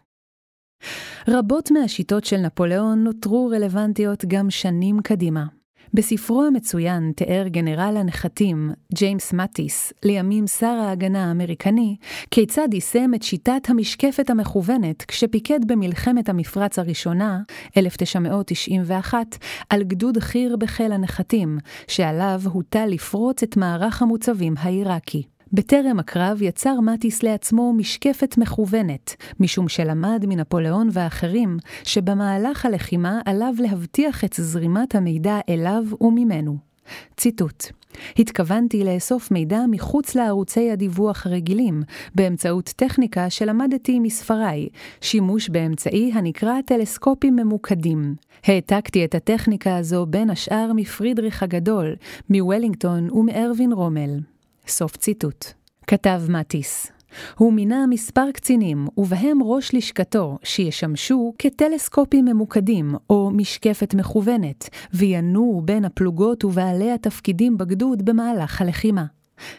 רבות 1.29 1.71
מהשיטות 1.71 2.25
של 2.25 2.37
נפוליאון 2.37 3.05
נותרו 3.05 3.51
רלוונטיות 3.53 4.25
גם 4.25 4.51
שנים 4.51 5.01
קדימה. 5.03 5.58
בספרו 5.95 6.43
המצוין 6.43 7.13
תיאר 7.17 7.49
גנרל 7.49 7.97
הנחתים, 7.97 8.71
ג'יימס 8.95 9.33
מטיס, 9.33 9.93
לימים 10.05 10.47
שר 10.47 10.67
ההגנה 10.67 11.29
האמריקני, 11.29 11.97
כיצד 12.31 12.69
יישם 12.73 13.11
את 13.15 13.23
שיטת 13.23 13.63
המשקפת 13.69 14.31
המכוונת 14.31 15.03
כשפיקד 15.03 15.61
במלחמת 15.67 16.29
המפרץ 16.29 16.79
הראשונה, 16.79 17.41
1991, 17.77 19.37
על 19.71 19.83
גדוד 19.83 20.19
חי"ר 20.19 20.57
בחיל 20.57 20.93
הנחתים, 20.93 21.59
שעליו 21.89 22.41
הוטל 22.45 22.87
לפרוץ 22.87 23.43
את 23.43 23.57
מערך 23.57 24.03
המוצבים 24.03 24.55
העיראקי. 24.59 25.38
בטרם 25.53 25.99
הקרב 25.99 26.43
יצר 26.43 26.81
מטיס 26.81 27.23
לעצמו 27.23 27.73
משקפת 27.73 28.39
מכוונת, 28.39 29.17
משום 29.41 29.69
שלמד 29.69 30.25
מנפוליאון 30.29 30.89
ואחרים 30.93 31.57
שבמהלך 31.85 32.67
הלחימה 32.67 33.21
עליו 33.25 33.55
להבטיח 33.59 34.25
את 34.25 34.35
זרימת 34.39 34.95
המידע 34.95 35.39
אליו 35.49 35.85
וממנו. 36.01 36.57
ציטוט 37.17 37.65
התכוונתי 38.19 38.85
לאסוף 38.85 39.31
מידע 39.31 39.61
מחוץ 39.71 40.15
לערוצי 40.15 40.71
הדיווח 40.71 41.27
הרגילים, 41.27 41.83
באמצעות 42.15 42.73
טכניקה 42.77 43.31
שלמדתי 43.31 43.99
מספריי, 44.01 44.69
שימוש 45.01 45.49
באמצעי 45.49 46.11
הנקרא 46.15 46.61
טלסקופים 46.67 47.37
ממוקדים. 47.37 48.15
העתקתי 48.45 49.05
את 49.05 49.15
הטכניקה 49.15 49.77
הזו 49.77 50.07
בין 50.07 50.31
השאר 50.31 50.73
מפרידריך 50.75 51.43
הגדול, 51.43 51.97
מוולינגטון 52.31 53.11
ומארווין 53.11 53.73
רומל. 53.73 54.19
סוף 54.69 54.97
ציטוט. 54.97 55.45
כתב 55.87 56.23
מטיס. 56.29 56.87
הוא 57.39 57.53
מינה 57.53 57.87
מספר 57.87 58.31
קצינים, 58.33 58.87
ובהם 58.97 59.39
ראש 59.43 59.75
לשכתו, 59.75 60.39
שישמשו 60.43 61.35
כטלסקופים 61.39 62.25
ממוקדים 62.25 62.95
או 63.11 63.31
משקפת 63.31 63.95
מכוונת, 63.95 64.69
וינועו 64.95 65.63
בין 65.65 65.85
הפלוגות 65.85 66.45
ובעלי 66.45 66.93
התפקידים 66.93 67.59
בגדוד 67.59 68.05
במהלך 68.05 68.61
הלחימה. 68.61 69.05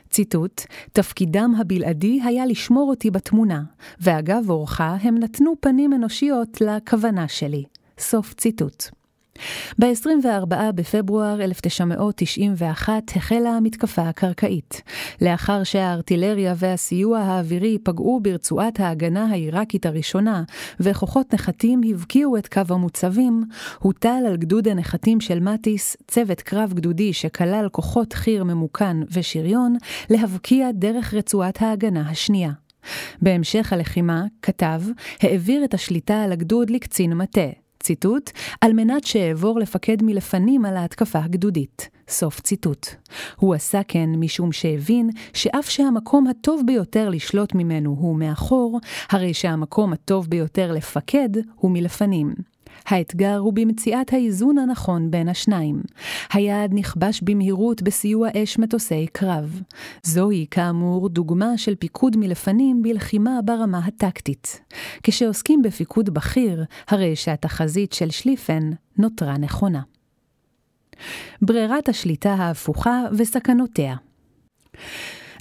ציטוט, 0.09 0.61
תפקידם 0.93 1.53
הבלעדי 1.57 2.19
היה 2.23 2.45
לשמור 2.45 2.89
אותי 2.89 3.11
בתמונה, 3.11 3.63
ואגב 4.01 4.49
אורחה 4.49 4.97
הם 5.01 5.17
נתנו 5.17 5.53
פנים 5.59 5.93
אנושיות 5.93 6.61
לכוונה 6.61 7.27
שלי. 7.27 7.63
סוף 7.99 8.33
ציטוט. 8.33 8.98
ב-24 9.79 10.71
בפברואר 10.75 11.41
1991 11.41 13.03
החלה 13.15 13.49
המתקפה 13.49 14.01
הקרקעית. 14.01 14.81
לאחר 15.21 15.63
שהארטילריה 15.63 16.53
והסיוע 16.57 17.19
האווירי 17.19 17.77
פגעו 17.83 18.19
ברצועת 18.21 18.79
ההגנה 18.79 19.25
העיראקית 19.25 19.85
הראשונה, 19.85 20.43
וכוחות 20.79 21.33
נחתים 21.33 21.81
הבקיעו 21.89 22.37
את 22.37 22.47
קו 22.47 22.61
המוצבים, 22.69 23.43
הוטל 23.79 24.23
על 24.27 24.37
גדוד 24.37 24.67
הנחתים 24.67 25.21
של 25.21 25.39
מטיס 25.39 25.97
צוות 26.07 26.41
קרב 26.41 26.73
גדודי 26.73 27.13
שכלל 27.13 27.67
כוחות 27.71 28.13
חי"ר 28.13 28.43
ממוכן 28.43 28.97
ושריון, 29.13 29.75
להבקיע 30.09 30.71
דרך 30.73 31.13
רצועת 31.13 31.61
ההגנה 31.61 32.09
השנייה. 32.09 32.51
בהמשך 33.21 33.73
הלחימה, 33.73 34.25
כתב, 34.41 34.81
העביר 35.21 35.63
את 35.63 35.73
השליטה 35.73 36.23
על 36.23 36.31
הגדוד 36.31 36.69
לקצין 36.69 37.13
מטה. 37.13 37.68
ציטוט, 37.83 38.31
על 38.61 38.73
מנת 38.73 39.05
שאעבור 39.05 39.59
לפקד 39.59 40.03
מלפנים 40.03 40.65
על 40.65 40.77
ההתקפה 40.77 41.19
הגדודית. 41.19 41.89
סוף 42.09 42.39
ציטוט. 42.39 42.87
הוא 43.35 43.55
עשה 43.55 43.81
כן 43.87 44.09
משום 44.17 44.51
שהבין 44.51 45.09
שאף 45.33 45.69
שהמקום 45.69 46.27
הטוב 46.27 46.61
ביותר 46.65 47.09
לשלוט 47.09 47.55
ממנו 47.55 47.95
הוא 47.99 48.15
מאחור, 48.15 48.79
הרי 49.09 49.33
שהמקום 49.33 49.93
הטוב 49.93 50.27
ביותר 50.27 50.71
לפקד 50.71 51.29
הוא 51.55 51.71
מלפנים. 51.71 52.33
האתגר 52.85 53.37
הוא 53.37 53.53
במציאת 53.53 54.13
האיזון 54.13 54.57
הנכון 54.57 55.11
בין 55.11 55.29
השניים. 55.29 55.81
היעד 56.33 56.71
נכבש 56.73 57.21
במהירות 57.21 57.81
בסיוע 57.81 58.29
אש 58.43 58.59
מטוסי 58.59 59.07
קרב. 59.11 59.61
זוהי, 60.03 60.45
כאמור, 60.51 61.09
דוגמה 61.09 61.57
של 61.57 61.75
פיקוד 61.75 62.17
מלפנים 62.17 62.81
בלחימה 62.81 63.39
ברמה 63.45 63.79
הטקטית. 63.85 64.61
כשעוסקים 65.03 65.61
בפיקוד 65.61 66.09
בכיר, 66.09 66.63
הרי 66.87 67.15
שהתחזית 67.15 67.93
של 67.93 68.09
שליפן 68.09 68.69
נותרה 68.97 69.37
נכונה. 69.37 69.81
ברירת 71.41 71.89
השליטה 71.89 72.33
ההפוכה 72.33 73.03
וסכנותיה 73.17 73.95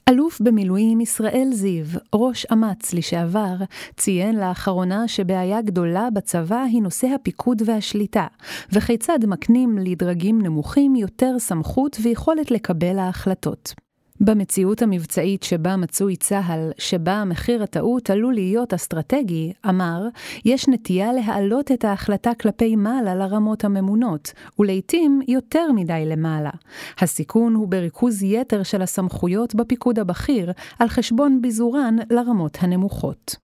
אלוף 0.08 0.40
במילואים 0.40 1.00
ישראל 1.00 1.48
זיו, 1.52 1.84
ראש 2.14 2.46
אמ"ץ 2.52 2.94
לשעבר, 2.94 3.54
ציין 3.96 4.36
לאחרונה 4.36 5.08
שבעיה 5.08 5.62
גדולה 5.62 6.08
בצבא 6.14 6.62
היא 6.62 6.82
נושא 6.82 7.06
הפיקוד 7.06 7.62
והשליטה, 7.66 8.26
וכיצד 8.72 9.18
מקנים 9.26 9.78
לדרגים 9.78 10.42
נמוכים 10.42 10.94
יותר 10.94 11.38
סמכות 11.38 11.96
ויכולת 12.02 12.50
לקבל 12.50 12.98
ההחלטות. 12.98 13.88
במציאות 14.20 14.82
המבצעית 14.82 15.42
שבה 15.42 15.76
מצוי 15.76 16.16
צה"ל, 16.16 16.70
שבה 16.78 17.25
מחיר 17.26 17.62
הטעות 17.62 18.10
עלול 18.10 18.34
להיות 18.34 18.75
אסטרטגי, 18.75 19.52
אמר, 19.68 20.02
יש 20.44 20.68
נטייה 20.68 21.12
להעלות 21.12 21.72
את 21.72 21.84
ההחלטה 21.84 22.30
כלפי 22.40 22.76
מעלה 22.76 23.14
לרמות 23.14 23.64
הממונות, 23.64 24.32
ולעיתים 24.58 25.20
יותר 25.28 25.72
מדי 25.75 26.02
למעלה. 26.06 26.50
הסיכון 26.98 27.54
הוא 27.54 27.68
בריכוז 27.68 28.22
יתר 28.22 28.62
של 28.62 28.82
הסמכויות 28.82 29.54
בפיקוד 29.54 29.98
הבכיר, 29.98 30.52
על 30.78 30.88
חשבון 30.88 31.42
ביזורן 31.42 31.96
לרמות 32.10 32.58
הנמוכות. 32.60 33.37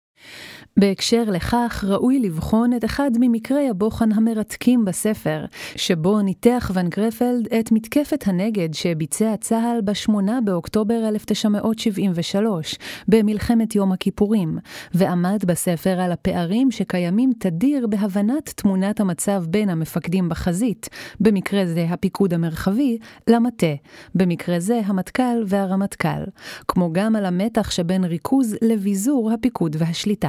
בהקשר 0.79 1.25
לכך, 1.27 1.85
ראוי 1.89 2.19
לבחון 2.19 2.73
את 2.73 2.85
אחד 2.85 3.11
ממקרי 3.21 3.69
הבוחן 3.69 4.13
המרתקים 4.13 4.85
בספר, 4.85 5.45
שבו 5.77 6.23
ניתח 6.23 6.71
ון 6.75 6.89
גרפלד 6.89 7.49
את 7.61 7.73
מתקפת 7.73 8.25
הנגד 8.27 8.75
שביצע 8.75 9.35
צה"ל 9.41 9.81
ב-8 9.85 10.13
באוקטובר 10.45 11.09
1973, 11.09 12.79
במלחמת 13.09 13.75
יום 13.75 13.93
הכיפורים, 13.93 14.59
ועמד 14.95 15.45
בספר 15.47 16.01
על 16.01 16.13
הפערים 16.13 16.71
שקיימים 16.71 17.33
תדיר 17.39 17.87
בהבנת 17.87 18.49
תמונת 18.57 19.01
המצב 19.01 19.45
בין 19.49 19.69
המפקדים 19.69 20.29
בחזית, 20.29 20.89
במקרה 21.21 21.67
זה 21.67 21.87
הפיקוד 21.91 22.35
המרחבי, 22.35 22.99
למטה, 23.29 23.75
במקרה 24.15 24.61
זה 24.61 24.81
המטכ"ל 24.85 25.45
והרמטכ"ל, 25.47 26.25
כמו 26.69 26.93
גם 26.93 27.17
על 27.17 27.27
המתח 27.27 27.71
שבין 27.71 28.05
ריכוז 28.05 28.57
לביזור 28.63 29.33
הפיקוד 29.33 29.77
והשליטה. 29.79 30.29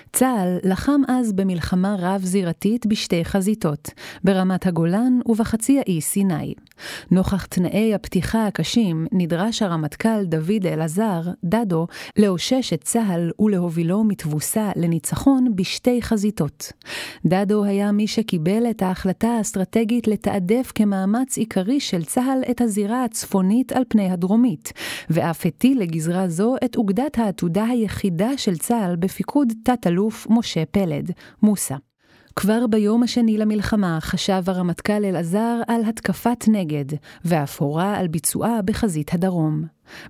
צה"ל 0.13 0.69
לחם 0.71 1.01
אז 1.07 1.33
במלחמה 1.33 1.95
רב-זירתית 1.99 2.85
בשתי 2.85 3.25
חזיתות, 3.25 3.89
ברמת 4.23 4.67
הגולן 4.67 5.19
ובחצי 5.25 5.79
האי 5.79 6.01
סיני. 6.01 6.53
נוכח 7.11 7.45
תנאי 7.45 7.93
הפתיחה 7.93 8.47
הקשים, 8.47 9.07
נדרש 9.11 9.61
הרמטכ"ל 9.61 10.23
דוד 10.23 10.65
אלעזר, 10.65 11.21
דדו, 11.43 11.87
לאושש 12.17 12.73
את 12.73 12.83
צה"ל 12.83 13.31
ולהובילו 13.39 14.03
מתבוסה 14.03 14.71
לניצחון 14.75 15.55
בשתי 15.55 16.01
חזיתות. 16.01 16.71
דדו 17.25 17.63
היה 17.63 17.91
מי 17.91 18.07
שקיבל 18.07 18.69
את 18.69 18.81
ההחלטה 18.81 19.27
האסטרטגית 19.27 20.07
לתעדף 20.07 20.71
כמאמץ 20.75 21.37
עיקרי 21.37 21.79
של 21.79 22.03
צה"ל 22.03 22.41
את 22.51 22.61
הזירה 22.61 23.03
הצפונית 23.03 23.71
על 23.71 23.83
פני 23.87 24.11
הדרומית, 24.11 24.73
ואף 25.09 25.45
הטיל 25.45 25.79
לגזרה 25.81 26.27
זו 26.27 26.55
את 26.65 26.75
אוגדת 26.75 27.17
העתודה 27.17 27.63
היחידה 27.63 28.37
של 28.37 28.57
צה"ל 28.57 28.95
בפיקוד 28.95 29.53
תת-אלוף 29.63 30.00
משה 30.29 30.65
פלד, 30.65 31.11
מוסא. 31.43 31.75
כבר 32.35 32.67
ביום 32.67 33.03
השני 33.03 33.37
למלחמה 33.37 33.97
חשב 34.01 34.43
הרמטכ"ל 34.47 35.05
אלעזר 35.05 35.61
על 35.67 35.81
התקפת 35.85 36.45
נגד, 36.47 36.85
ואף 37.25 37.61
הורה 37.61 37.97
על 37.97 38.07
ביצועה 38.07 38.61
בחזית 38.61 39.13
הדרום. 39.13 39.63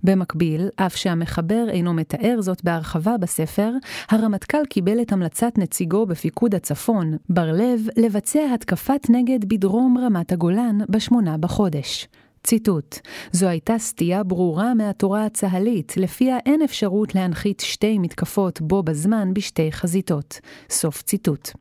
במקביל, 0.03 0.69
אף 0.75 0.95
שהמחבר 0.95 1.65
אינו 1.69 1.93
מתאר 1.93 2.41
זאת 2.41 2.63
בהרחבה 2.63 3.17
בספר, 3.17 3.71
הרמטכ"ל 4.09 4.65
קיבל 4.69 5.01
את 5.01 5.11
המלצת 5.11 5.53
נציגו 5.57 6.05
בפיקוד 6.05 6.55
הצפון, 6.55 7.17
בר 7.29 7.51
לב, 7.51 7.87
לבצע 7.97 8.53
התקפת 8.53 9.07
נגד 9.09 9.49
בדרום 9.49 9.97
רמת 9.97 10.31
הגולן 10.31 10.77
בשמונה 10.89 11.37
בחודש. 11.37 12.07
ציטוט: 12.43 12.99
זו 13.31 13.47
הייתה 13.47 13.77
סטייה 13.77 14.23
ברורה 14.23 14.73
מהתורה 14.73 15.25
הצה"לית, 15.25 15.93
לפיה 15.97 16.37
אין 16.45 16.61
אפשרות 16.61 17.15
להנחית 17.15 17.59
שתי 17.59 17.99
מתקפות 17.99 18.61
בו 18.61 18.83
בזמן 18.83 19.33
בשתי 19.33 19.71
חזיתות. 19.71 20.39
סוף 20.69 21.01
ציטוט. 21.01 21.51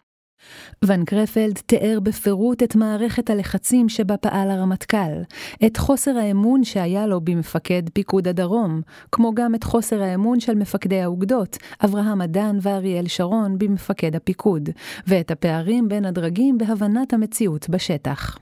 ון 0.85 1.05
קרפלד 1.05 1.59
תיאר 1.67 1.99
בפירוט 2.03 2.63
את 2.63 2.77
מערכת 2.77 3.31
הלחצים 3.31 3.89
שבה 3.89 4.17
פעל 4.17 4.51
הרמטכ"ל, 4.51 5.23
את 5.67 5.77
חוסר 5.77 6.17
האמון 6.19 6.65
שהיה 6.65 7.07
לו 7.07 7.21
במפקד 7.21 7.83
פיקוד 7.93 8.29
הדרום, 8.29 8.81
כמו 9.13 9.35
גם 9.35 9.55
את 9.55 9.65
חוסר 9.65 10.03
האמון 10.03 10.41
של 10.41 10.55
מפקדי 10.55 11.01
האוגדות, 11.01 11.57
אברהם 11.85 12.23
אדן 12.23 12.59
ואריאל 12.63 13.09
שרון 13.09 13.59
במפקד 13.59 14.17
הפיקוד, 14.17 14.69
ואת 15.07 15.31
הפערים 15.31 15.89
בין 15.89 16.05
הדרגים 16.05 16.59
בהבנת 16.59 17.13
המציאות 17.13 17.69
בשטח. 17.69 18.39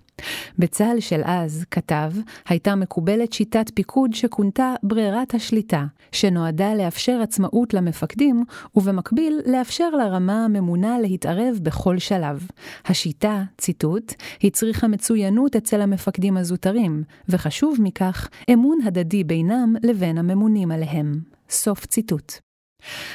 בצה"ל 0.59 1.01
של 1.01 1.21
אז, 1.25 1.65
כתב, 1.71 2.13
הייתה 2.49 2.75
מקובלת 2.75 3.33
שיטת 3.33 3.71
פיקוד 3.75 4.15
שכונתה 4.15 4.75
ברירת 4.83 5.35
השליטה, 5.35 5.85
שנועדה 6.13 6.75
לאפשר 6.75 7.21
עצמאות 7.23 7.75
למפקדים, 7.75 8.45
ובמקביל 8.77 9.41
לאפשר 9.47 9.91
לרמה 9.91 10.45
הממונה 10.45 10.99
להתערב 11.01 11.59
בכל 11.63 11.99
שלב. 11.99 12.47
השיטה, 12.85 13.43
ציטוט, 13.59 14.13
הצריכה 14.45 14.89
מצוינות 14.89 15.57
אצל 15.57 15.81
המפקדים 15.81 16.37
הזוטרים, 16.37 17.03
וחשוב 17.29 17.77
מכך, 17.81 18.29
אמון 18.53 18.79
הדדי 18.85 19.25
בינם 19.25 19.75
לבין 19.83 20.19
הממונים 20.19 20.71
עליהם. 20.71 21.21
סוף 21.51 21.87
ציטוט. 21.87 22.48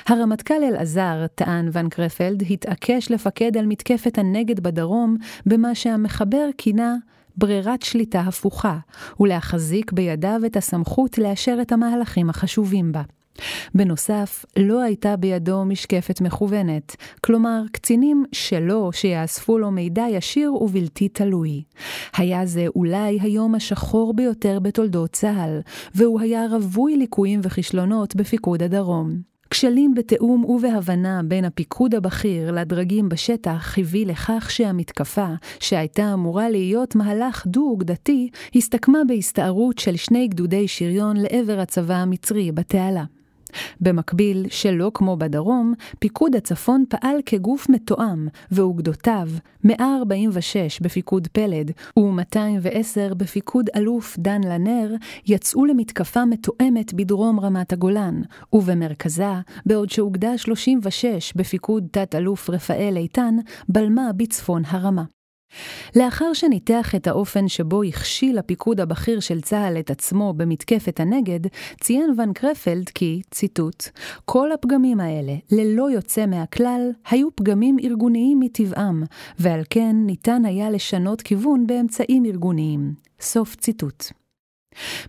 הרמטכ"ל 0.07 0.63
אלעזר, 0.63 1.25
טען 1.35 1.69
ון 1.73 1.89
קרפלד, 1.89 2.43
התעקש 2.49 3.11
לפקד 3.11 3.57
על 3.57 3.65
מתקפת 3.65 4.17
הנגד 4.17 4.59
בדרום 4.59 5.17
במה 5.45 5.75
שהמחבר 5.75 6.49
כינה 6.57 6.95
ברירת 7.37 7.81
שליטה 7.81 8.19
הפוכה, 8.19 8.77
ולהחזיק 9.19 9.91
בידיו 9.91 10.41
את 10.45 10.57
הסמכות 10.57 11.17
לאשר 11.17 11.57
את 11.61 11.71
המהלכים 11.71 12.29
החשובים 12.29 12.91
בה. 12.91 13.01
בנוסף, 13.75 14.45
לא 14.57 14.81
הייתה 14.81 15.15
בידו 15.15 15.65
משקפת 15.65 16.21
מכוונת, 16.21 16.95
כלומר, 17.21 17.61
קצינים 17.71 18.25
שלו 18.31 18.91
שיאספו 18.93 19.57
לו 19.57 19.71
מידע 19.71 20.05
ישיר 20.09 20.53
ובלתי 20.53 21.09
תלוי. 21.09 21.63
היה 22.17 22.45
זה 22.45 22.65
אולי 22.75 23.19
היום 23.21 23.55
השחור 23.55 24.13
ביותר 24.13 24.59
בתולדות 24.59 25.11
צה"ל, 25.11 25.59
והוא 25.95 26.21
היה 26.21 26.45
רווי 26.51 26.97
ליקויים 26.97 27.39
וכישלונות 27.43 28.15
בפיקוד 28.15 28.63
הדרום. 28.63 29.32
כשלים 29.53 29.93
בתיאום 29.95 30.45
ובהבנה 30.45 31.21
בין 31.25 31.45
הפיקוד 31.45 31.95
הבכיר 31.95 32.51
לדרגים 32.51 33.09
בשטח 33.09 33.75
הביא 33.79 34.05
לכך 34.05 34.51
שהמתקפה, 34.51 35.27
שהייתה 35.59 36.13
אמורה 36.13 36.49
להיות 36.49 36.95
מהלך 36.95 37.47
דו-אוגדתי, 37.47 38.29
הסתכמה 38.55 38.99
בהסתערות 39.07 39.79
של 39.79 39.95
שני 39.95 40.27
גדודי 40.27 40.67
שריון 40.67 41.17
לעבר 41.17 41.59
הצבא 41.59 41.95
המצרי 41.95 42.51
בתעלה. 42.51 43.03
במקביל, 43.81 44.45
שלא 44.49 44.91
כמו 44.93 45.17
בדרום, 45.17 45.73
פיקוד 45.99 46.35
הצפון 46.35 46.83
פעל 46.89 47.17
כגוף 47.25 47.69
מתואם, 47.69 48.27
ואוגדותיו, 48.51 49.27
146 49.63 50.79
בפיקוד 50.79 51.27
פלד 51.27 51.71
ו-210 51.99 53.13
בפיקוד 53.13 53.69
אלוף 53.75 54.17
דן 54.19 54.41
לנר, 54.43 54.95
יצאו 55.25 55.65
למתקפה 55.65 56.25
מתואמת 56.25 56.93
בדרום 56.93 57.39
רמת 57.39 57.73
הגולן, 57.73 58.21
ובמרכזה, 58.53 59.33
בעוד 59.65 59.89
שאוגדה 59.89 60.37
36 60.37 61.33
בפיקוד 61.35 61.87
תת-אלוף 61.91 62.49
רפאל 62.49 62.93
איתן, 62.97 63.35
בלמה 63.69 64.09
בצפון 64.17 64.63
הרמה. 64.67 65.03
לאחר 65.95 66.33
שניתח 66.33 66.95
את 66.95 67.07
האופן 67.07 67.47
שבו 67.47 67.83
הכשיל 67.83 68.37
הפיקוד 68.37 68.79
הבכיר 68.79 69.19
של 69.19 69.41
צה"ל 69.41 69.77
את 69.79 69.91
עצמו 69.91 70.33
במתקפת 70.33 70.99
הנגד, 70.99 71.39
ציין 71.81 72.19
ון 72.19 72.33
קרפלד 72.33 72.89
כי, 72.89 73.21
ציטוט, 73.31 73.83
כל 74.25 74.51
הפגמים 74.51 74.99
האלה, 74.99 75.33
ללא 75.51 75.91
יוצא 75.91 76.25
מהכלל, 76.25 76.91
היו 77.09 77.35
פגמים 77.35 77.77
ארגוניים 77.83 78.39
מטבעם, 78.39 79.03
ועל 79.39 79.61
כן 79.69 79.95
ניתן 80.05 80.45
היה 80.45 80.69
לשנות 80.69 81.21
כיוון 81.21 81.67
באמצעים 81.67 82.25
ארגוניים. 82.25 82.93
סוף 83.21 83.55
ציטוט. 83.55 84.22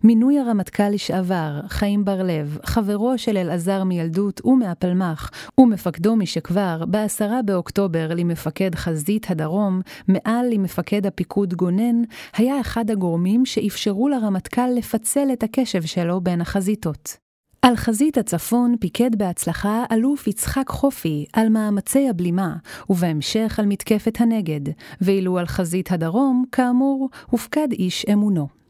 מינוי 0.05 0.39
הרמטכ"ל 0.39 0.89
לשעבר, 0.89 1.61
חיים 1.69 2.05
בר-לב, 2.05 2.59
חברו 2.65 3.19
של 3.19 3.37
אלעזר 3.37 3.85
מילדות 3.85 4.41
ומהפלמ"ח, 4.45 5.31
ומפקדו 5.59 6.17
משכבר, 6.17 6.85
ב-10 6.91 7.43
באוקטובר 7.45 8.09
למפקד 8.15 8.75
חזית 8.75 9.31
הדרום, 9.31 9.81
מעל 10.09 10.47
למפקד 10.51 11.07
הפיקוד 11.07 11.55
גונן, 11.55 12.03
היה 12.37 12.61
אחד 12.61 12.91
הגורמים 12.91 13.47
שאפשרו 13.47 14.09
לרמטכ"ל 14.09 14.69
לפצל 14.77 15.29
את 15.33 15.43
הקשב 15.43 15.83
שלו 15.83 16.21
בין 16.21 16.41
החזיתות. 16.41 17.25
על 17.65 17.77
חזית 17.77 18.19
הצפון 18.19 18.77
פיקד 18.81 19.17
בהצלחה 19.17 19.85
אלוף 19.93 20.27
יצחק 20.27 20.69
חופי 20.69 21.25
על 21.33 21.49
מאמצי 21.49 22.09
הבלימה, 22.09 22.57
ובהמשך 22.91 23.59
על 23.59 23.67
מתקפת 23.67 24.21
הנגד, 24.21 24.61
ואילו 25.01 25.39
על 25.39 25.47
חזית 25.47 25.93
הדרום, 25.93 26.45
כאמור, 26.53 27.09
הופקד 27.31 27.73
איש 27.73 28.07
אמונו. 28.13 28.64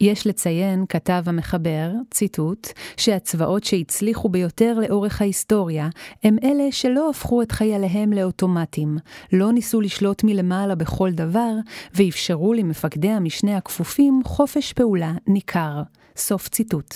יש 0.00 0.26
לציין, 0.26 0.84
כתב 0.88 1.22
המחבר, 1.26 1.90
ציטוט, 2.10 2.68
שהצבאות 2.96 3.64
שהצליחו 3.64 4.28
ביותר 4.28 4.78
לאורך 4.78 5.20
ההיסטוריה 5.20 5.88
הם 6.24 6.36
אלה 6.44 6.72
שלא 6.72 7.10
הפכו 7.10 7.42
את 7.42 7.52
חייליהם 7.52 8.12
לאוטומטים, 8.12 8.98
לא 9.32 9.52
ניסו 9.52 9.80
לשלוט 9.80 10.24
מלמעלה 10.24 10.74
בכל 10.74 11.10
דבר, 11.10 11.52
ואפשרו 11.94 12.54
למפקדי 12.54 13.10
המשנה 13.10 13.56
הכפופים 13.56 14.20
חופש 14.24 14.72
פעולה 14.72 15.12
ניכר. 15.26 15.82
סוף 16.16 16.48
ציטוט. 16.48 16.94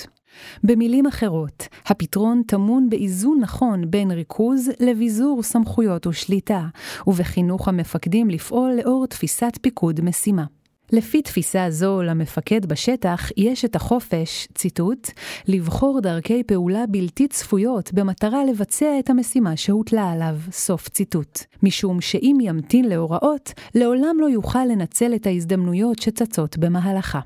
במילים 0.64 1.07
אחרות, 1.07 1.69
הפתרון 1.87 2.42
טמון 2.47 2.90
באיזון 2.90 3.38
נכון 3.40 3.90
בין 3.90 4.11
ריכוז 4.11 4.71
לביזור 4.81 5.42
סמכויות 5.42 6.07
ושליטה, 6.07 6.66
ובחינוך 7.07 7.69
המפקדים 7.69 8.31
לפעול 8.31 8.73
לאור 8.85 9.07
תפיסת 9.07 9.59
פיקוד 9.62 10.01
משימה. 10.01 10.45
לפי 10.92 11.22
תפיסה 11.22 11.70
זו 11.70 12.03
למפקד 12.03 12.66
בשטח 12.66 13.31
יש 13.37 13.64
את 13.64 13.77
החופש, 13.77 14.49
ציטוט, 14.55 15.11
לבחור 15.49 16.01
דרכי 16.01 16.42
פעולה 16.42 16.85
בלתי 16.88 17.29
צפויות 17.29 17.92
במטרה 17.92 18.44
לבצע 18.44 18.99
את 18.99 19.11
המשימה 19.11 19.57
שהוטלה 19.57 20.11
עליו, 20.11 20.37
סוף 20.53 20.88
ציטוט. 20.88 21.40
משום 21.62 22.01
שאם 22.01 22.38
ימתין 22.40 22.85
להוראות, 22.88 23.53
לעולם 23.75 24.16
לא 24.20 24.27
יוכל 24.27 24.64
לנצל 24.64 25.14
את 25.14 25.27
ההזדמנויות 25.27 25.99
שצצות 25.99 26.59
במהלכה. 26.59 27.20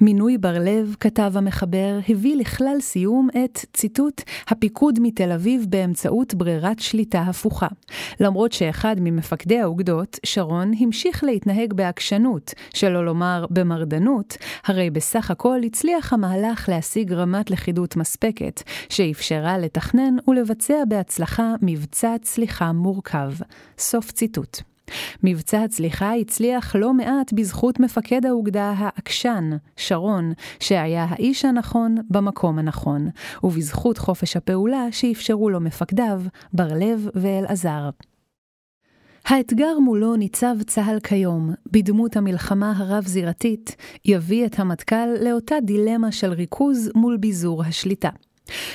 מינוי 0.00 0.38
בר-לב, 0.38 0.96
כתב 1.00 1.32
המחבר, 1.34 1.98
הביא 2.08 2.36
לכלל 2.36 2.76
סיום 2.80 3.28
את, 3.44 3.58
ציטוט, 3.72 4.22
הפיקוד 4.48 4.98
מתל 5.02 5.32
אביב 5.32 5.66
באמצעות 5.68 6.34
ברירת 6.34 6.78
שליטה 6.78 7.20
הפוכה. 7.20 7.68
למרות 8.20 8.52
שאחד 8.52 8.96
ממפקדי 9.00 9.58
האוגדות, 9.58 10.18
שרון, 10.26 10.72
המשיך 10.80 11.24
להתנהג 11.24 11.72
בעקשנות, 11.72 12.54
שלא 12.74 13.04
לומר 13.04 13.46
במרדנות, 13.50 14.36
הרי 14.64 14.90
בסך 14.90 15.30
הכל 15.30 15.60
הצליח 15.66 16.12
המהלך 16.12 16.68
להשיג 16.68 17.12
רמת 17.12 17.50
לכידות 17.50 17.96
מספקת, 17.96 18.62
שאפשרה 18.88 19.58
לתכנן 19.58 20.16
ולבצע 20.28 20.84
בהצלחה 20.88 21.54
מבצע 21.62 22.16
צליחה 22.22 22.72
מורכב. 22.72 23.32
סוף 23.78 24.12
ציטוט. 24.12 24.77
מבצע 25.22 25.62
הצליחה 25.62 26.14
הצליח 26.14 26.76
לא 26.76 26.94
מעט 26.94 27.32
בזכות 27.32 27.80
מפקד 27.80 28.26
האוגדה 28.26 28.74
העקשן, 28.76 29.50
שרון, 29.76 30.32
שהיה 30.60 31.06
האיש 31.08 31.44
הנכון 31.44 31.96
במקום 32.10 32.58
הנכון, 32.58 33.08
ובזכות 33.44 33.98
חופש 33.98 34.36
הפעולה 34.36 34.86
שאפשרו 34.90 35.50
לו 35.50 35.60
מפקדיו, 35.60 36.22
בר-לב 36.52 37.08
ואלעזר. 37.14 37.90
האתגר 39.24 39.78
מולו 39.78 40.16
ניצב 40.16 40.56
צה"ל 40.66 41.00
כיום, 41.00 41.50
בדמות 41.72 42.16
המלחמה 42.16 42.72
הרב-זירתית, 42.76 43.76
יביא 44.04 44.46
את 44.46 44.58
המטכ"ל 44.58 45.06
לאותה 45.24 45.54
דילמה 45.62 46.12
של 46.12 46.32
ריכוז 46.32 46.90
מול 46.94 47.16
ביזור 47.16 47.64
השליטה. 47.64 48.10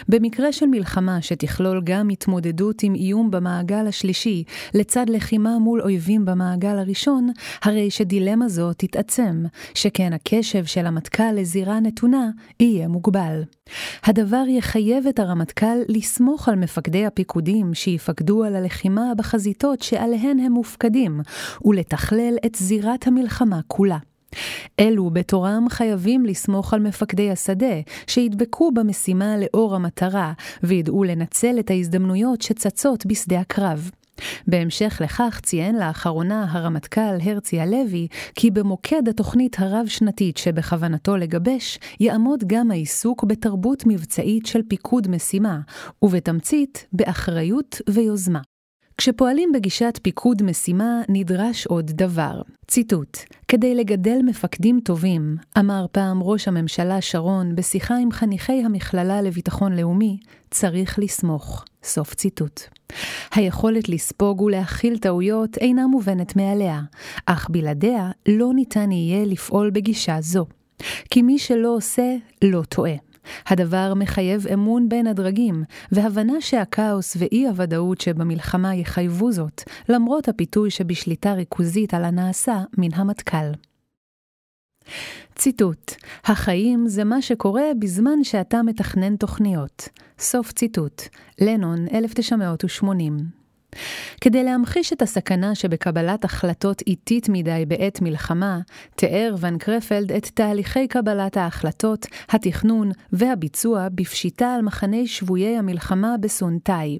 במקרה 0.09 0.51
של 0.51 0.65
מלחמה 0.65 1.21
שתכלול 1.21 1.81
גם 1.83 2.09
התמודדות 2.09 2.83
עם 2.83 2.95
איום 2.95 3.31
במעגל 3.31 3.87
השלישי, 3.87 4.43
לצד 4.73 5.05
לחימה 5.09 5.59
מול 5.59 5.81
אויבים 5.81 6.25
במעגל 6.25 6.79
הראשון, 6.79 7.29
הרי 7.63 7.91
שדילמה 7.91 8.47
זו 8.47 8.73
תתעצם, 8.73 9.43
שכן 9.73 10.13
הקשב 10.13 10.65
של 10.65 10.85
המטכ"ל 10.85 11.31
לזירה 11.31 11.79
נתונה 11.79 12.29
יהיה 12.59 12.87
מוגבל. 12.87 13.43
הדבר 14.03 14.43
יחייב 14.47 15.07
את 15.07 15.19
הרמטכ"ל 15.19 15.77
לסמוך 15.89 16.49
על 16.49 16.55
מפקדי 16.55 17.05
הפיקודים 17.05 17.73
שיפקדו 17.73 18.43
על 18.43 18.55
הלחימה 18.55 19.11
בחזיתות 19.17 19.81
שעליהן 19.81 20.39
הם 20.39 20.51
מופקדים, 20.51 21.21
ולתכלל 21.65 22.35
את 22.45 22.55
זירת 22.55 23.07
המלחמה 23.07 23.59
כולה. 23.67 23.97
אלו 24.79 25.09
בתורם 25.09 25.65
חייבים 25.69 26.25
לסמוך 26.25 26.73
על 26.73 26.79
מפקדי 26.79 27.31
השדה, 27.31 27.75
שידבקו 28.07 28.71
במשימה 28.71 29.35
לאור 29.37 29.75
המטרה, 29.75 30.33
וידעו 30.63 31.03
לנצל 31.03 31.55
את 31.59 31.69
ההזדמנויות 31.69 32.41
שצצות 32.41 33.05
בשדה 33.05 33.39
הקרב. 33.39 33.89
בהמשך 34.47 35.01
לכך 35.03 35.39
ציין 35.43 35.75
לאחרונה 35.75 36.45
הרמטכ"ל 36.49 37.17
הרצי 37.23 37.59
הלוי 37.59 38.07
כי 38.35 38.51
במוקד 38.51 39.09
התוכנית 39.09 39.55
הרב-שנתית 39.59 40.37
שבכוונתו 40.37 41.17
לגבש 41.17 41.79
יעמוד 41.99 42.43
גם 42.47 42.71
העיסוק 42.71 43.23
בתרבות 43.23 43.83
מבצעית 43.87 44.45
של 44.45 44.61
פיקוד 44.67 45.07
משימה, 45.07 45.59
ובתמצית 46.01 46.87
באחריות 46.93 47.81
ויוזמה. 47.89 48.52
כשפועלים 48.97 49.51
בגישת 49.51 49.99
פיקוד 50.01 50.43
משימה, 50.43 51.01
נדרש 51.09 51.67
עוד 51.67 51.91
דבר. 51.91 52.41
ציטוט: 52.67 53.17
כדי 53.47 53.75
לגדל 53.75 54.19
מפקדים 54.25 54.79
טובים, 54.79 55.37
אמר 55.59 55.85
פעם 55.91 56.23
ראש 56.23 56.47
הממשלה 56.47 57.01
שרון 57.01 57.55
בשיחה 57.55 57.95
עם 57.95 58.11
חניכי 58.11 58.63
המכללה 58.65 59.21
לביטחון 59.21 59.73
לאומי, 59.75 60.17
צריך 60.51 60.99
לסמוך. 60.99 61.65
סוף 61.83 62.13
ציטוט. 62.13 62.61
היכולת 63.35 63.89
לספוג 63.89 64.41
ולהכיל 64.41 64.97
טעויות 64.97 65.57
אינה 65.57 65.87
מובנת 65.87 66.35
מאליה, 66.35 66.81
אך 67.25 67.49
בלעדיה 67.49 68.11
לא 68.27 68.53
ניתן 68.53 68.91
יהיה 68.91 69.25
לפעול 69.25 69.69
בגישה 69.69 70.21
זו. 70.21 70.45
כי 71.09 71.21
מי 71.21 71.39
שלא 71.39 71.75
עושה, 71.75 72.15
לא 72.43 72.63
טועה. 72.69 73.12
הדבר 73.47 73.93
מחייב 73.93 74.47
אמון 74.47 74.89
בין 74.89 75.07
הדרגים, 75.07 75.63
והבנה 75.91 76.41
שהכאוס 76.41 77.17
ואי-הוודאות 77.19 78.01
שבמלחמה 78.01 78.75
יחייבו 78.75 79.31
זאת, 79.31 79.61
למרות 79.89 80.27
הפיתוי 80.27 80.69
שבשליטה 80.69 81.33
ריכוזית 81.33 81.93
על 81.93 82.03
הנעשה 82.03 82.57
מן 82.77 82.93
המטכ"ל. 82.93 83.51
ציטוט: 85.35 85.91
החיים 86.25 86.87
זה 86.87 87.03
מה 87.03 87.21
שקורה 87.21 87.63
בזמן 87.79 88.23
שאתה 88.23 88.61
מתכנן 88.63 89.15
תוכניות. 89.15 89.89
סוף 90.19 90.51
ציטוט. 90.51 91.01
לנון, 91.41 91.85
1980 91.93 93.42
כדי 94.21 94.43
להמחיש 94.43 94.93
את 94.93 95.01
הסכנה 95.01 95.55
שבקבלת 95.55 96.25
החלטות 96.25 96.81
איטית 96.87 97.29
מדי 97.29 97.63
בעת 97.67 98.01
מלחמה, 98.01 98.59
תיאר 98.95 99.35
ון 99.39 99.57
קרפלד 99.57 100.11
את 100.11 100.25
תהליכי 100.33 100.87
קבלת 100.87 101.37
ההחלטות, 101.37 102.05
התכנון 102.29 102.91
והביצוע 103.11 103.87
בפשיטה 103.89 104.53
על 104.53 104.61
מחנה 104.61 105.05
שבויי 105.05 105.57
המלחמה 105.57 106.15
בסונטאי. 106.19 106.97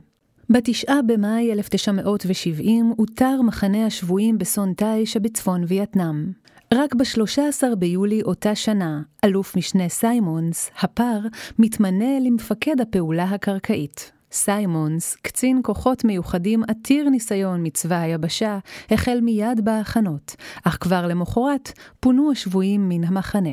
בתשעה 0.50 1.02
במאי 1.08 1.52
1970 1.54 2.94
אותר 3.00 3.42
מחנה 3.42 3.86
השבויים 3.86 4.38
בסונטאי 4.38 5.06
שבצפון 5.06 5.64
וייטנאם. 5.68 6.32
רק 6.74 6.96
ב-13 6.96 7.76
ביולי 7.78 8.22
אותה 8.22 8.56
שנה, 8.56 9.02
אלוף 9.24 9.56
משנה 9.58 9.90
סיימונס, 9.90 10.72
הפר, 10.80 11.20
מתמנה 11.60 12.20
למפקד 12.22 12.82
הפעולה 12.82 13.24
הקרקעית. 13.24 14.12
סיימונס, 14.34 15.16
קצין 15.22 15.60
כוחות 15.64 16.04
מיוחדים 16.04 16.64
עתיר 16.68 17.10
ניסיון 17.10 17.60
מצבא 17.64 17.96
היבשה, 17.96 18.60
החל 18.92 19.20
מיד 19.22 19.66
בהכנות, 19.66 20.36
אך 20.64 20.78
כבר 20.80 21.08
למחרת 21.08 21.72
פונו 22.00 22.32
השבויים 22.32 22.90
מן 22.90 23.04
המחנה. 23.04 23.50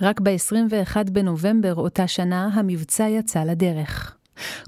רק 0.00 0.20
ב-21 0.20 1.10
בנובמבר 1.12 1.74
אותה 1.74 2.08
שנה 2.08 2.48
המבצע 2.52 3.08
יצא 3.08 3.44
לדרך. 3.44 4.16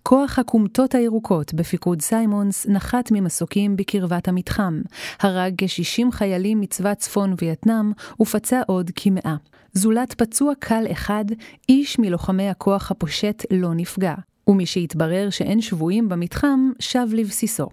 כוח 0.02 0.38
הכומתות 0.38 0.94
הירוקות 0.94 1.54
בפיקוד 1.54 2.02
סיימונס 2.02 2.66
נחת 2.66 3.10
ממסוקים 3.10 3.76
בקרבת 3.76 4.28
המתחם, 4.28 4.80
הרג 5.20 5.54
כ-60 5.58 6.10
חיילים 6.12 6.60
מצבא 6.60 6.94
צפון 6.94 7.34
וייטנאם 7.42 7.92
ופצע 8.20 8.60
עוד 8.66 8.90
כמאה. 8.96 9.36
זולת 9.72 10.14
פצוע 10.14 10.52
קל 10.58 10.84
אחד, 10.92 11.24
איש 11.68 11.98
מלוחמי 11.98 12.48
הכוח 12.48 12.90
הפושט 12.90 13.44
לא 13.50 13.74
נפגע. 13.74 14.14
ומשהתברר 14.48 15.30
שאין 15.30 15.60
שבויים 15.60 16.08
במתחם, 16.08 16.70
שב 16.78 17.06
לבסיסו. 17.12 17.68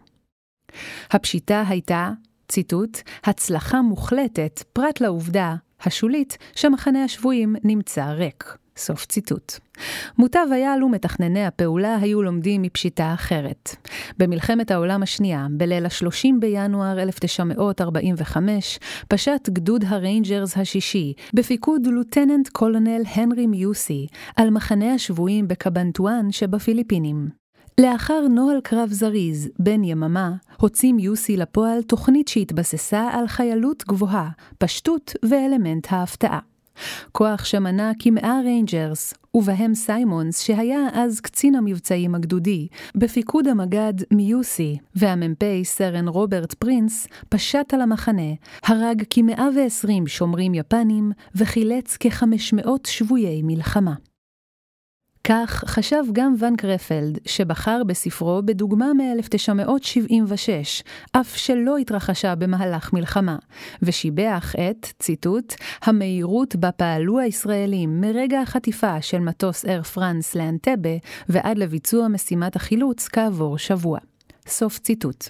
הפשיטה 1.12 1.64
הייתה, 1.68 2.12
ציטוט, 2.48 2.98
הצלחה 3.24 3.82
מוחלטת, 3.82 4.64
פרט 4.74 5.02
לעובדה, 5.02 5.56
השולית, 5.82 6.38
שמחנה 6.56 7.04
השבויים 7.04 7.56
נמצא 7.64 8.06
ריק. 8.06 8.65
סוף 8.78 9.06
ציטוט. 9.06 9.54
מוטב 10.18 10.46
היה 10.52 10.78
לו 10.78 10.90
מתכנני 10.90 11.46
הפעולה 11.46 11.96
היו 12.02 12.24
לומדים 12.24 12.62
מפשיטה 12.62 13.14
אחרת. 13.14 13.76
במלחמת 14.18 14.72
העולם 14.72 15.04
השנייה, 15.04 15.48
בליל 15.52 15.86
ה-30 15.86 16.30
בינואר 16.40 17.00
1945, 17.00 18.80
פשט 19.08 19.50
גדוד 19.50 19.84
הריינג'רס 19.88 20.58
השישי, 20.58 21.14
בפיקוד 21.34 21.88
Lieutenant 21.88 22.50
Colonel 22.50 23.02
הנרי 23.14 23.48
מיוסי, 23.48 24.08
על 24.36 24.50
מחנה 24.50 24.94
השבויים 24.94 25.48
בקבנטואן 25.48 26.32
שבפיליפינים. 26.32 27.30
לאחר 27.82 28.28
נוהל 28.30 28.62
קרב 28.62 28.90
זריז, 28.92 29.50
בן 29.60 29.84
יממה, 29.84 30.32
הוציא 30.60 30.94
מיוסי 30.94 31.38
לפועל 31.38 31.84
תוכנית 31.84 32.28
שהתבססה 32.28 33.10
על 33.12 33.28
חיילות 33.28 33.84
גבוהה, 33.88 34.30
פשטות 34.58 35.14
ואלמנט 35.30 35.88
ההפתעה. 35.90 36.40
כוח 37.12 37.46
שמנה 37.46 37.92
כמאה 38.00 38.40
ריינג'רס, 38.44 39.14
ובהם 39.34 39.76
סיימונס, 39.76 40.42
שהיה 40.42 40.88
אז 40.94 41.20
קצין 41.20 41.56
המבצעים 41.56 42.16
הגדודי, 42.16 42.68
בפיקוד 42.96 43.48
המג"ד 43.48 43.94
מיוסי, 44.12 44.78
והמ"פ 44.96 45.44
סרן 45.64 46.08
רוברט 46.08 46.54
פרינס, 46.54 47.08
פשט 47.30 47.74
על 47.74 47.82
המחנה, 47.82 48.34
הרג 48.64 49.04
כ-120 49.10 50.08
שומרים 50.08 50.54
יפנים, 50.54 51.12
וחילץ 51.36 51.98
כ-500 52.00 52.70
שבויי 52.88 53.42
מלחמה. 53.44 53.94
כך 55.28 55.64
חשב 55.68 56.04
גם 56.14 56.36
ון 56.40 56.56
קרפלד, 56.56 57.20
שבחר 57.26 57.82
בספרו 57.88 58.42
בדוגמה 58.46 58.94
מ-1976, 58.94 60.84
אף 61.12 61.38
שלא 61.38 61.78
התרחשה 61.78 62.36
במהלך 62.36 62.94
מלחמה, 62.94 63.38
ושיבח 63.82 64.56
את, 64.56 64.88
ציטוט, 65.00 65.54
המהירות 65.82 66.56
בה 66.56 66.72
פעלו 66.72 67.20
הישראלים 67.20 68.02
מרגע 68.02 68.42
החטיפה 68.42 69.02
של 69.02 69.20
מטוס 69.20 69.66
אייר 69.66 69.84
פרנס 69.84 70.36
לאנטבה 70.36 70.98
ועד 71.30 71.58
לביצוע 71.58 72.08
משימת 72.08 72.56
החילוץ 72.56 73.08
כעבור 73.08 73.58
שבוע. 73.58 74.00
סוף 74.48 74.80
ציטוט. 74.80 75.30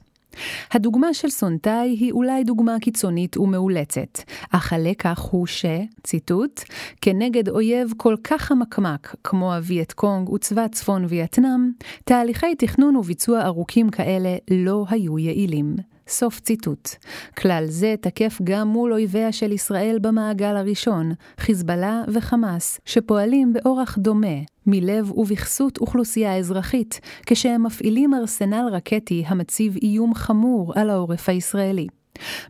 הדוגמה 0.72 1.14
של 1.14 1.30
סונטאי 1.30 1.90
היא 2.00 2.12
אולי 2.12 2.44
דוגמה 2.44 2.80
קיצונית 2.82 3.38
ומאולצת, 3.38 4.20
אך 4.52 4.74
הלקח 4.74 5.28
הוא 5.32 5.48
ש, 5.48 5.66
ציטוט, 6.04 6.62
כנגד 7.02 7.50
אויב 7.50 7.94
כל 7.98 8.16
כך 8.24 8.42
חמקמק 8.42 9.16
כמו 9.24 9.54
הווייט 9.54 9.92
קונג 9.92 10.30
וצבא 10.30 10.68
צפון 10.68 11.06
וייטנאם, 11.08 11.72
תהליכי 12.04 12.56
תכנון 12.56 12.96
וביצוע 12.96 13.46
ארוכים 13.46 13.90
כאלה 13.90 14.36
לא 14.52 14.86
היו 14.90 15.20
יעילים. 15.20 15.95
סוף 16.08 16.40
ציטוט. 16.40 16.90
כלל 17.38 17.66
זה 17.68 17.96
תקף 18.02 18.40
גם 18.44 18.68
מול 18.68 18.94
אויביה 18.94 19.32
של 19.32 19.52
ישראל 19.52 19.98
במעגל 20.02 20.56
הראשון, 20.56 21.12
חיזבאללה 21.38 22.04
וחמאס, 22.14 22.80
שפועלים 22.86 23.54
באורח 23.54 23.98
דומה, 23.98 24.38
מלב 24.68 25.12
ובכסות 25.18 25.78
אוכלוסייה 25.78 26.38
אזרחית, 26.38 27.00
כשהם 27.26 27.64
מפעילים 27.64 28.14
ארסנל 28.14 28.70
רקטי 28.72 29.24
המציב 29.28 29.76
איום 29.82 30.14
חמור 30.14 30.74
על 30.76 30.90
העורף 30.90 31.30
הישראלי. 31.30 31.88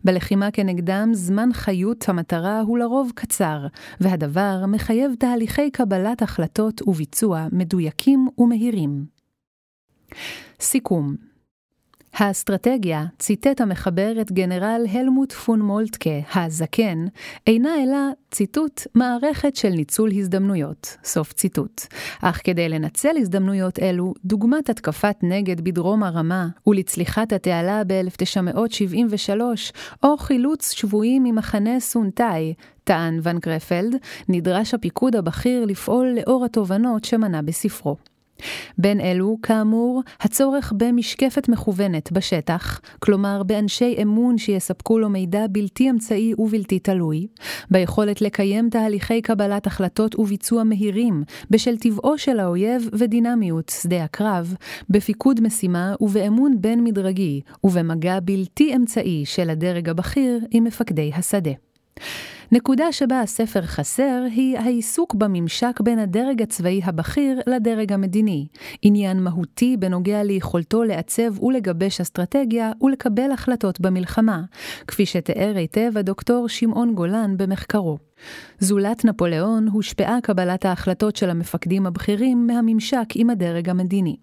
בלחימה 0.03 0.51
כנגדם 0.51 1.09
זמן 1.13 1.49
חיות 1.53 2.09
המטרה 2.09 2.61
הוא 2.61 2.77
לרוב 2.77 3.11
קצר, 3.15 3.67
והדבר 4.01 4.65
מחייב 4.67 5.11
תהליכי 5.19 5.71
קבלת 5.71 6.21
החלטות 6.21 6.81
וביצוע 6.87 7.47
מדויקים 7.51 8.27
ומהירים. 8.37 9.05
סיכום 10.59 11.15
האסטרטגיה, 12.17 13.05
ציטט 13.19 13.61
המחבר 13.61 14.21
את 14.21 14.31
גנרל 14.31 14.85
הלמוט 14.91 15.31
פון 15.31 15.61
מולטקה, 15.61 16.09
הזקן, 16.35 17.05
אינה 17.47 17.69
אלא, 17.83 17.97
ציטוט, 18.31 18.81
מערכת 18.95 19.55
של 19.55 19.69
ניצול 19.69 20.11
הזדמנויות. 20.11 20.97
סוף 21.03 21.33
ציטוט. 21.33 21.81
אך 22.21 22.41
כדי 22.43 22.69
לנצל 22.69 23.15
הזדמנויות 23.17 23.79
אלו, 23.79 24.13
דוגמת 24.25 24.69
התקפת 24.69 25.15
נגד 25.23 25.61
בדרום 25.61 26.03
הרמה 26.03 26.47
ולצליחת 26.67 27.33
התעלה 27.33 27.81
ב-1973, 27.87 29.41
או 30.03 30.17
חילוץ 30.17 30.71
שבויים 30.71 31.23
ממחנה 31.23 31.79
סונטאי, 31.79 32.53
טען 32.83 33.19
ון 33.23 33.39
קרפלד, 33.39 33.95
נדרש 34.29 34.73
הפיקוד 34.73 35.15
הבכיר 35.15 35.65
לפעול 35.65 36.15
לאור 36.15 36.45
התובנות 36.45 37.03
שמנה 37.05 37.41
בספרו. 37.41 38.14
בין 38.77 39.01
אלו, 39.01 39.37
כאמור, 39.41 40.01
הצורך 40.21 40.73
במשקפת 40.77 41.49
מכוונת 41.49 42.11
בשטח, 42.11 42.81
כלומר 42.99 43.43
באנשי 43.43 43.95
אמון 44.01 44.37
שיספקו 44.37 44.99
לו 44.99 45.09
מידע 45.09 45.45
בלתי 45.49 45.89
אמצעי 45.89 46.33
ובלתי 46.37 46.79
תלוי, 46.79 47.27
ביכולת 47.71 48.21
לקיים 48.21 48.69
תהליכי 48.69 49.21
קבלת 49.21 49.67
החלטות 49.67 50.15
וביצוע 50.19 50.63
מהירים, 50.63 51.23
בשל 51.49 51.77
טבעו 51.77 52.17
של 52.17 52.39
האויב 52.39 52.89
ודינמיות 52.93 53.71
שדה 53.81 54.03
הקרב, 54.03 54.55
בפיקוד 54.89 55.41
משימה 55.41 55.95
ובאמון 56.01 56.61
בין-מדרגי, 56.61 57.41
ובמגע 57.63 58.19
בלתי 58.19 58.75
אמצעי 58.75 59.23
של 59.25 59.49
הדרג 59.49 59.89
הבכיר 59.89 60.39
עם 60.51 60.63
מפקדי 60.63 61.11
השדה. 61.15 61.51
נקודה 62.55 62.91
שבה 62.91 63.21
הספר 63.21 63.61
חסר 63.61 64.23
היא 64.31 64.57
העיסוק 64.57 65.15
בממשק 65.15 65.81
בין 65.81 65.99
הדרג 65.99 66.41
הצבאי 66.41 66.81
הבכיר 66.83 67.39
לדרג 67.47 67.93
המדיני, 67.93 68.47
עניין 68.81 69.23
מהותי 69.23 69.77
בנוגע 69.77 70.23
ליכולתו 70.23 70.83
לעצב 70.83 71.43
ולגבש 71.43 72.01
אסטרטגיה 72.01 72.71
ולקבל 72.81 73.31
החלטות 73.31 73.81
במלחמה, 73.81 74.41
כפי 74.87 75.05
שתיאר 75.05 75.53
היטב 75.55 75.97
הדוקטור 75.97 76.49
שמעון 76.49 76.95
גולן 76.95 77.37
במחקרו. 77.37 77.97
זולת 78.59 79.05
נפוליאון 79.05 79.67
הושפעה 79.67 80.17
קבלת 80.23 80.65
ההחלטות 80.65 81.15
של 81.15 81.29
המפקדים 81.29 81.85
הבכירים 81.85 82.47
מהממשק 82.47 83.07
עם 83.15 83.29
הדרג 83.29 83.69
המדיני. 83.69 84.15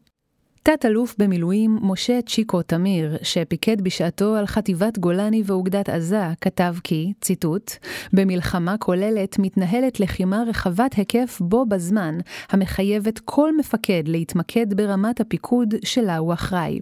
תת-אלוף 0.65 1.15
במילואים 1.19 1.79
משה 1.83 2.23
צ'יקו 2.23 2.63
תמיר, 2.63 3.17
שפיקד 3.23 3.81
בשעתו 3.81 4.37
על 4.37 4.47
חטיבת 4.47 4.99
גולני 4.99 5.43
ואוגדת 5.47 5.89
עזה, 5.89 6.23
כתב 6.41 6.75
כי, 6.85 7.13
ציטוט, 7.21 7.73
במלחמה 8.13 8.79
כוללת 8.79 9.39
מתנהלת 9.39 10.01
לחימה 10.01 10.43
רחבת 10.47 10.95
היקף 10.95 11.39
בו 11.41 11.67
בזמן, 11.67 12.19
המחייבת 12.51 13.19
כל 13.19 13.57
מפקד 13.57 14.03
להתמקד 14.07 14.75
ברמת 14.75 15.21
הפיקוד 15.21 15.75
שלה 15.85 16.17
הוא 16.17 16.33
אחראי. 16.33 16.81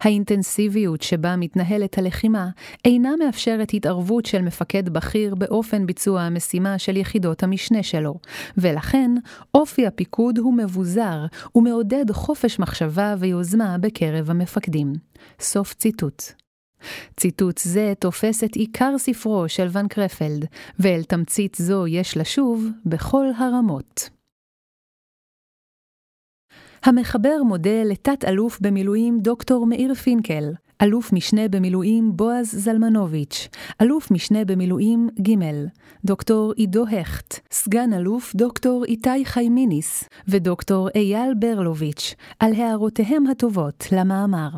האינטנסיביות 0.00 1.02
שבה 1.02 1.36
מתנהלת 1.36 1.98
הלחימה 1.98 2.48
אינה 2.84 3.10
מאפשרת 3.24 3.70
התערבות 3.74 4.26
של 4.26 4.42
מפקד 4.42 4.88
בכיר 4.88 5.34
באופן 5.34 5.86
ביצוע 5.86 6.20
המשימה 6.20 6.78
של 6.78 6.96
יחידות 6.96 7.42
המשנה 7.42 7.82
שלו, 7.82 8.14
ולכן 8.58 9.10
אופי 9.54 9.86
הפיקוד 9.86 10.38
הוא 10.38 10.54
מבוזר 10.54 11.26
ומעודד 11.54 12.10
חופש 12.10 12.58
מחשבה 12.58 13.14
ויוזמה 13.22 13.76
בקרב 13.78 14.30
המפקדים. 14.30 14.92
סוף 15.40 15.74
ציטוט. 15.74 16.22
ציטוט 17.20 17.58
זה 17.58 17.92
תופס 17.98 18.44
את 18.44 18.54
עיקר 18.54 18.98
ספרו 18.98 19.48
של 19.48 19.66
ון 19.72 19.88
קרפלד, 19.88 20.44
ואל 20.78 21.02
תמצית 21.02 21.56
זו 21.60 21.86
יש 21.86 22.16
לשוב 22.16 22.66
בכל 22.86 23.26
הרמות. 23.38 24.10
המחבר 26.84 27.42
מודה 27.46 27.82
לתת-אלוף 27.84 28.60
במילואים 28.60 29.20
דוקטור 29.20 29.66
מאיר 29.66 29.94
פינקל, 29.94 30.52
אלוף 30.82 31.12
משנה 31.12 31.48
במילואים 31.48 32.16
בועז 32.16 32.50
זלמנוביץ', 32.50 33.48
אלוף 33.82 34.10
משנה 34.10 34.44
במילואים 34.44 35.08
ג', 35.22 35.34
דוקטור 36.04 36.52
עידו 36.56 36.84
הכט, 36.88 37.38
סגן 37.52 37.92
אלוף 37.92 38.34
דוקטור 38.34 38.84
איתי 38.84 39.24
חיימיניס 39.24 40.04
ודוקטור 40.28 40.88
אייל 40.94 41.34
ברלוביץ', 41.38 42.14
על 42.40 42.52
הערותיהם 42.54 43.26
הטובות 43.26 43.86
למאמר. 43.92 44.48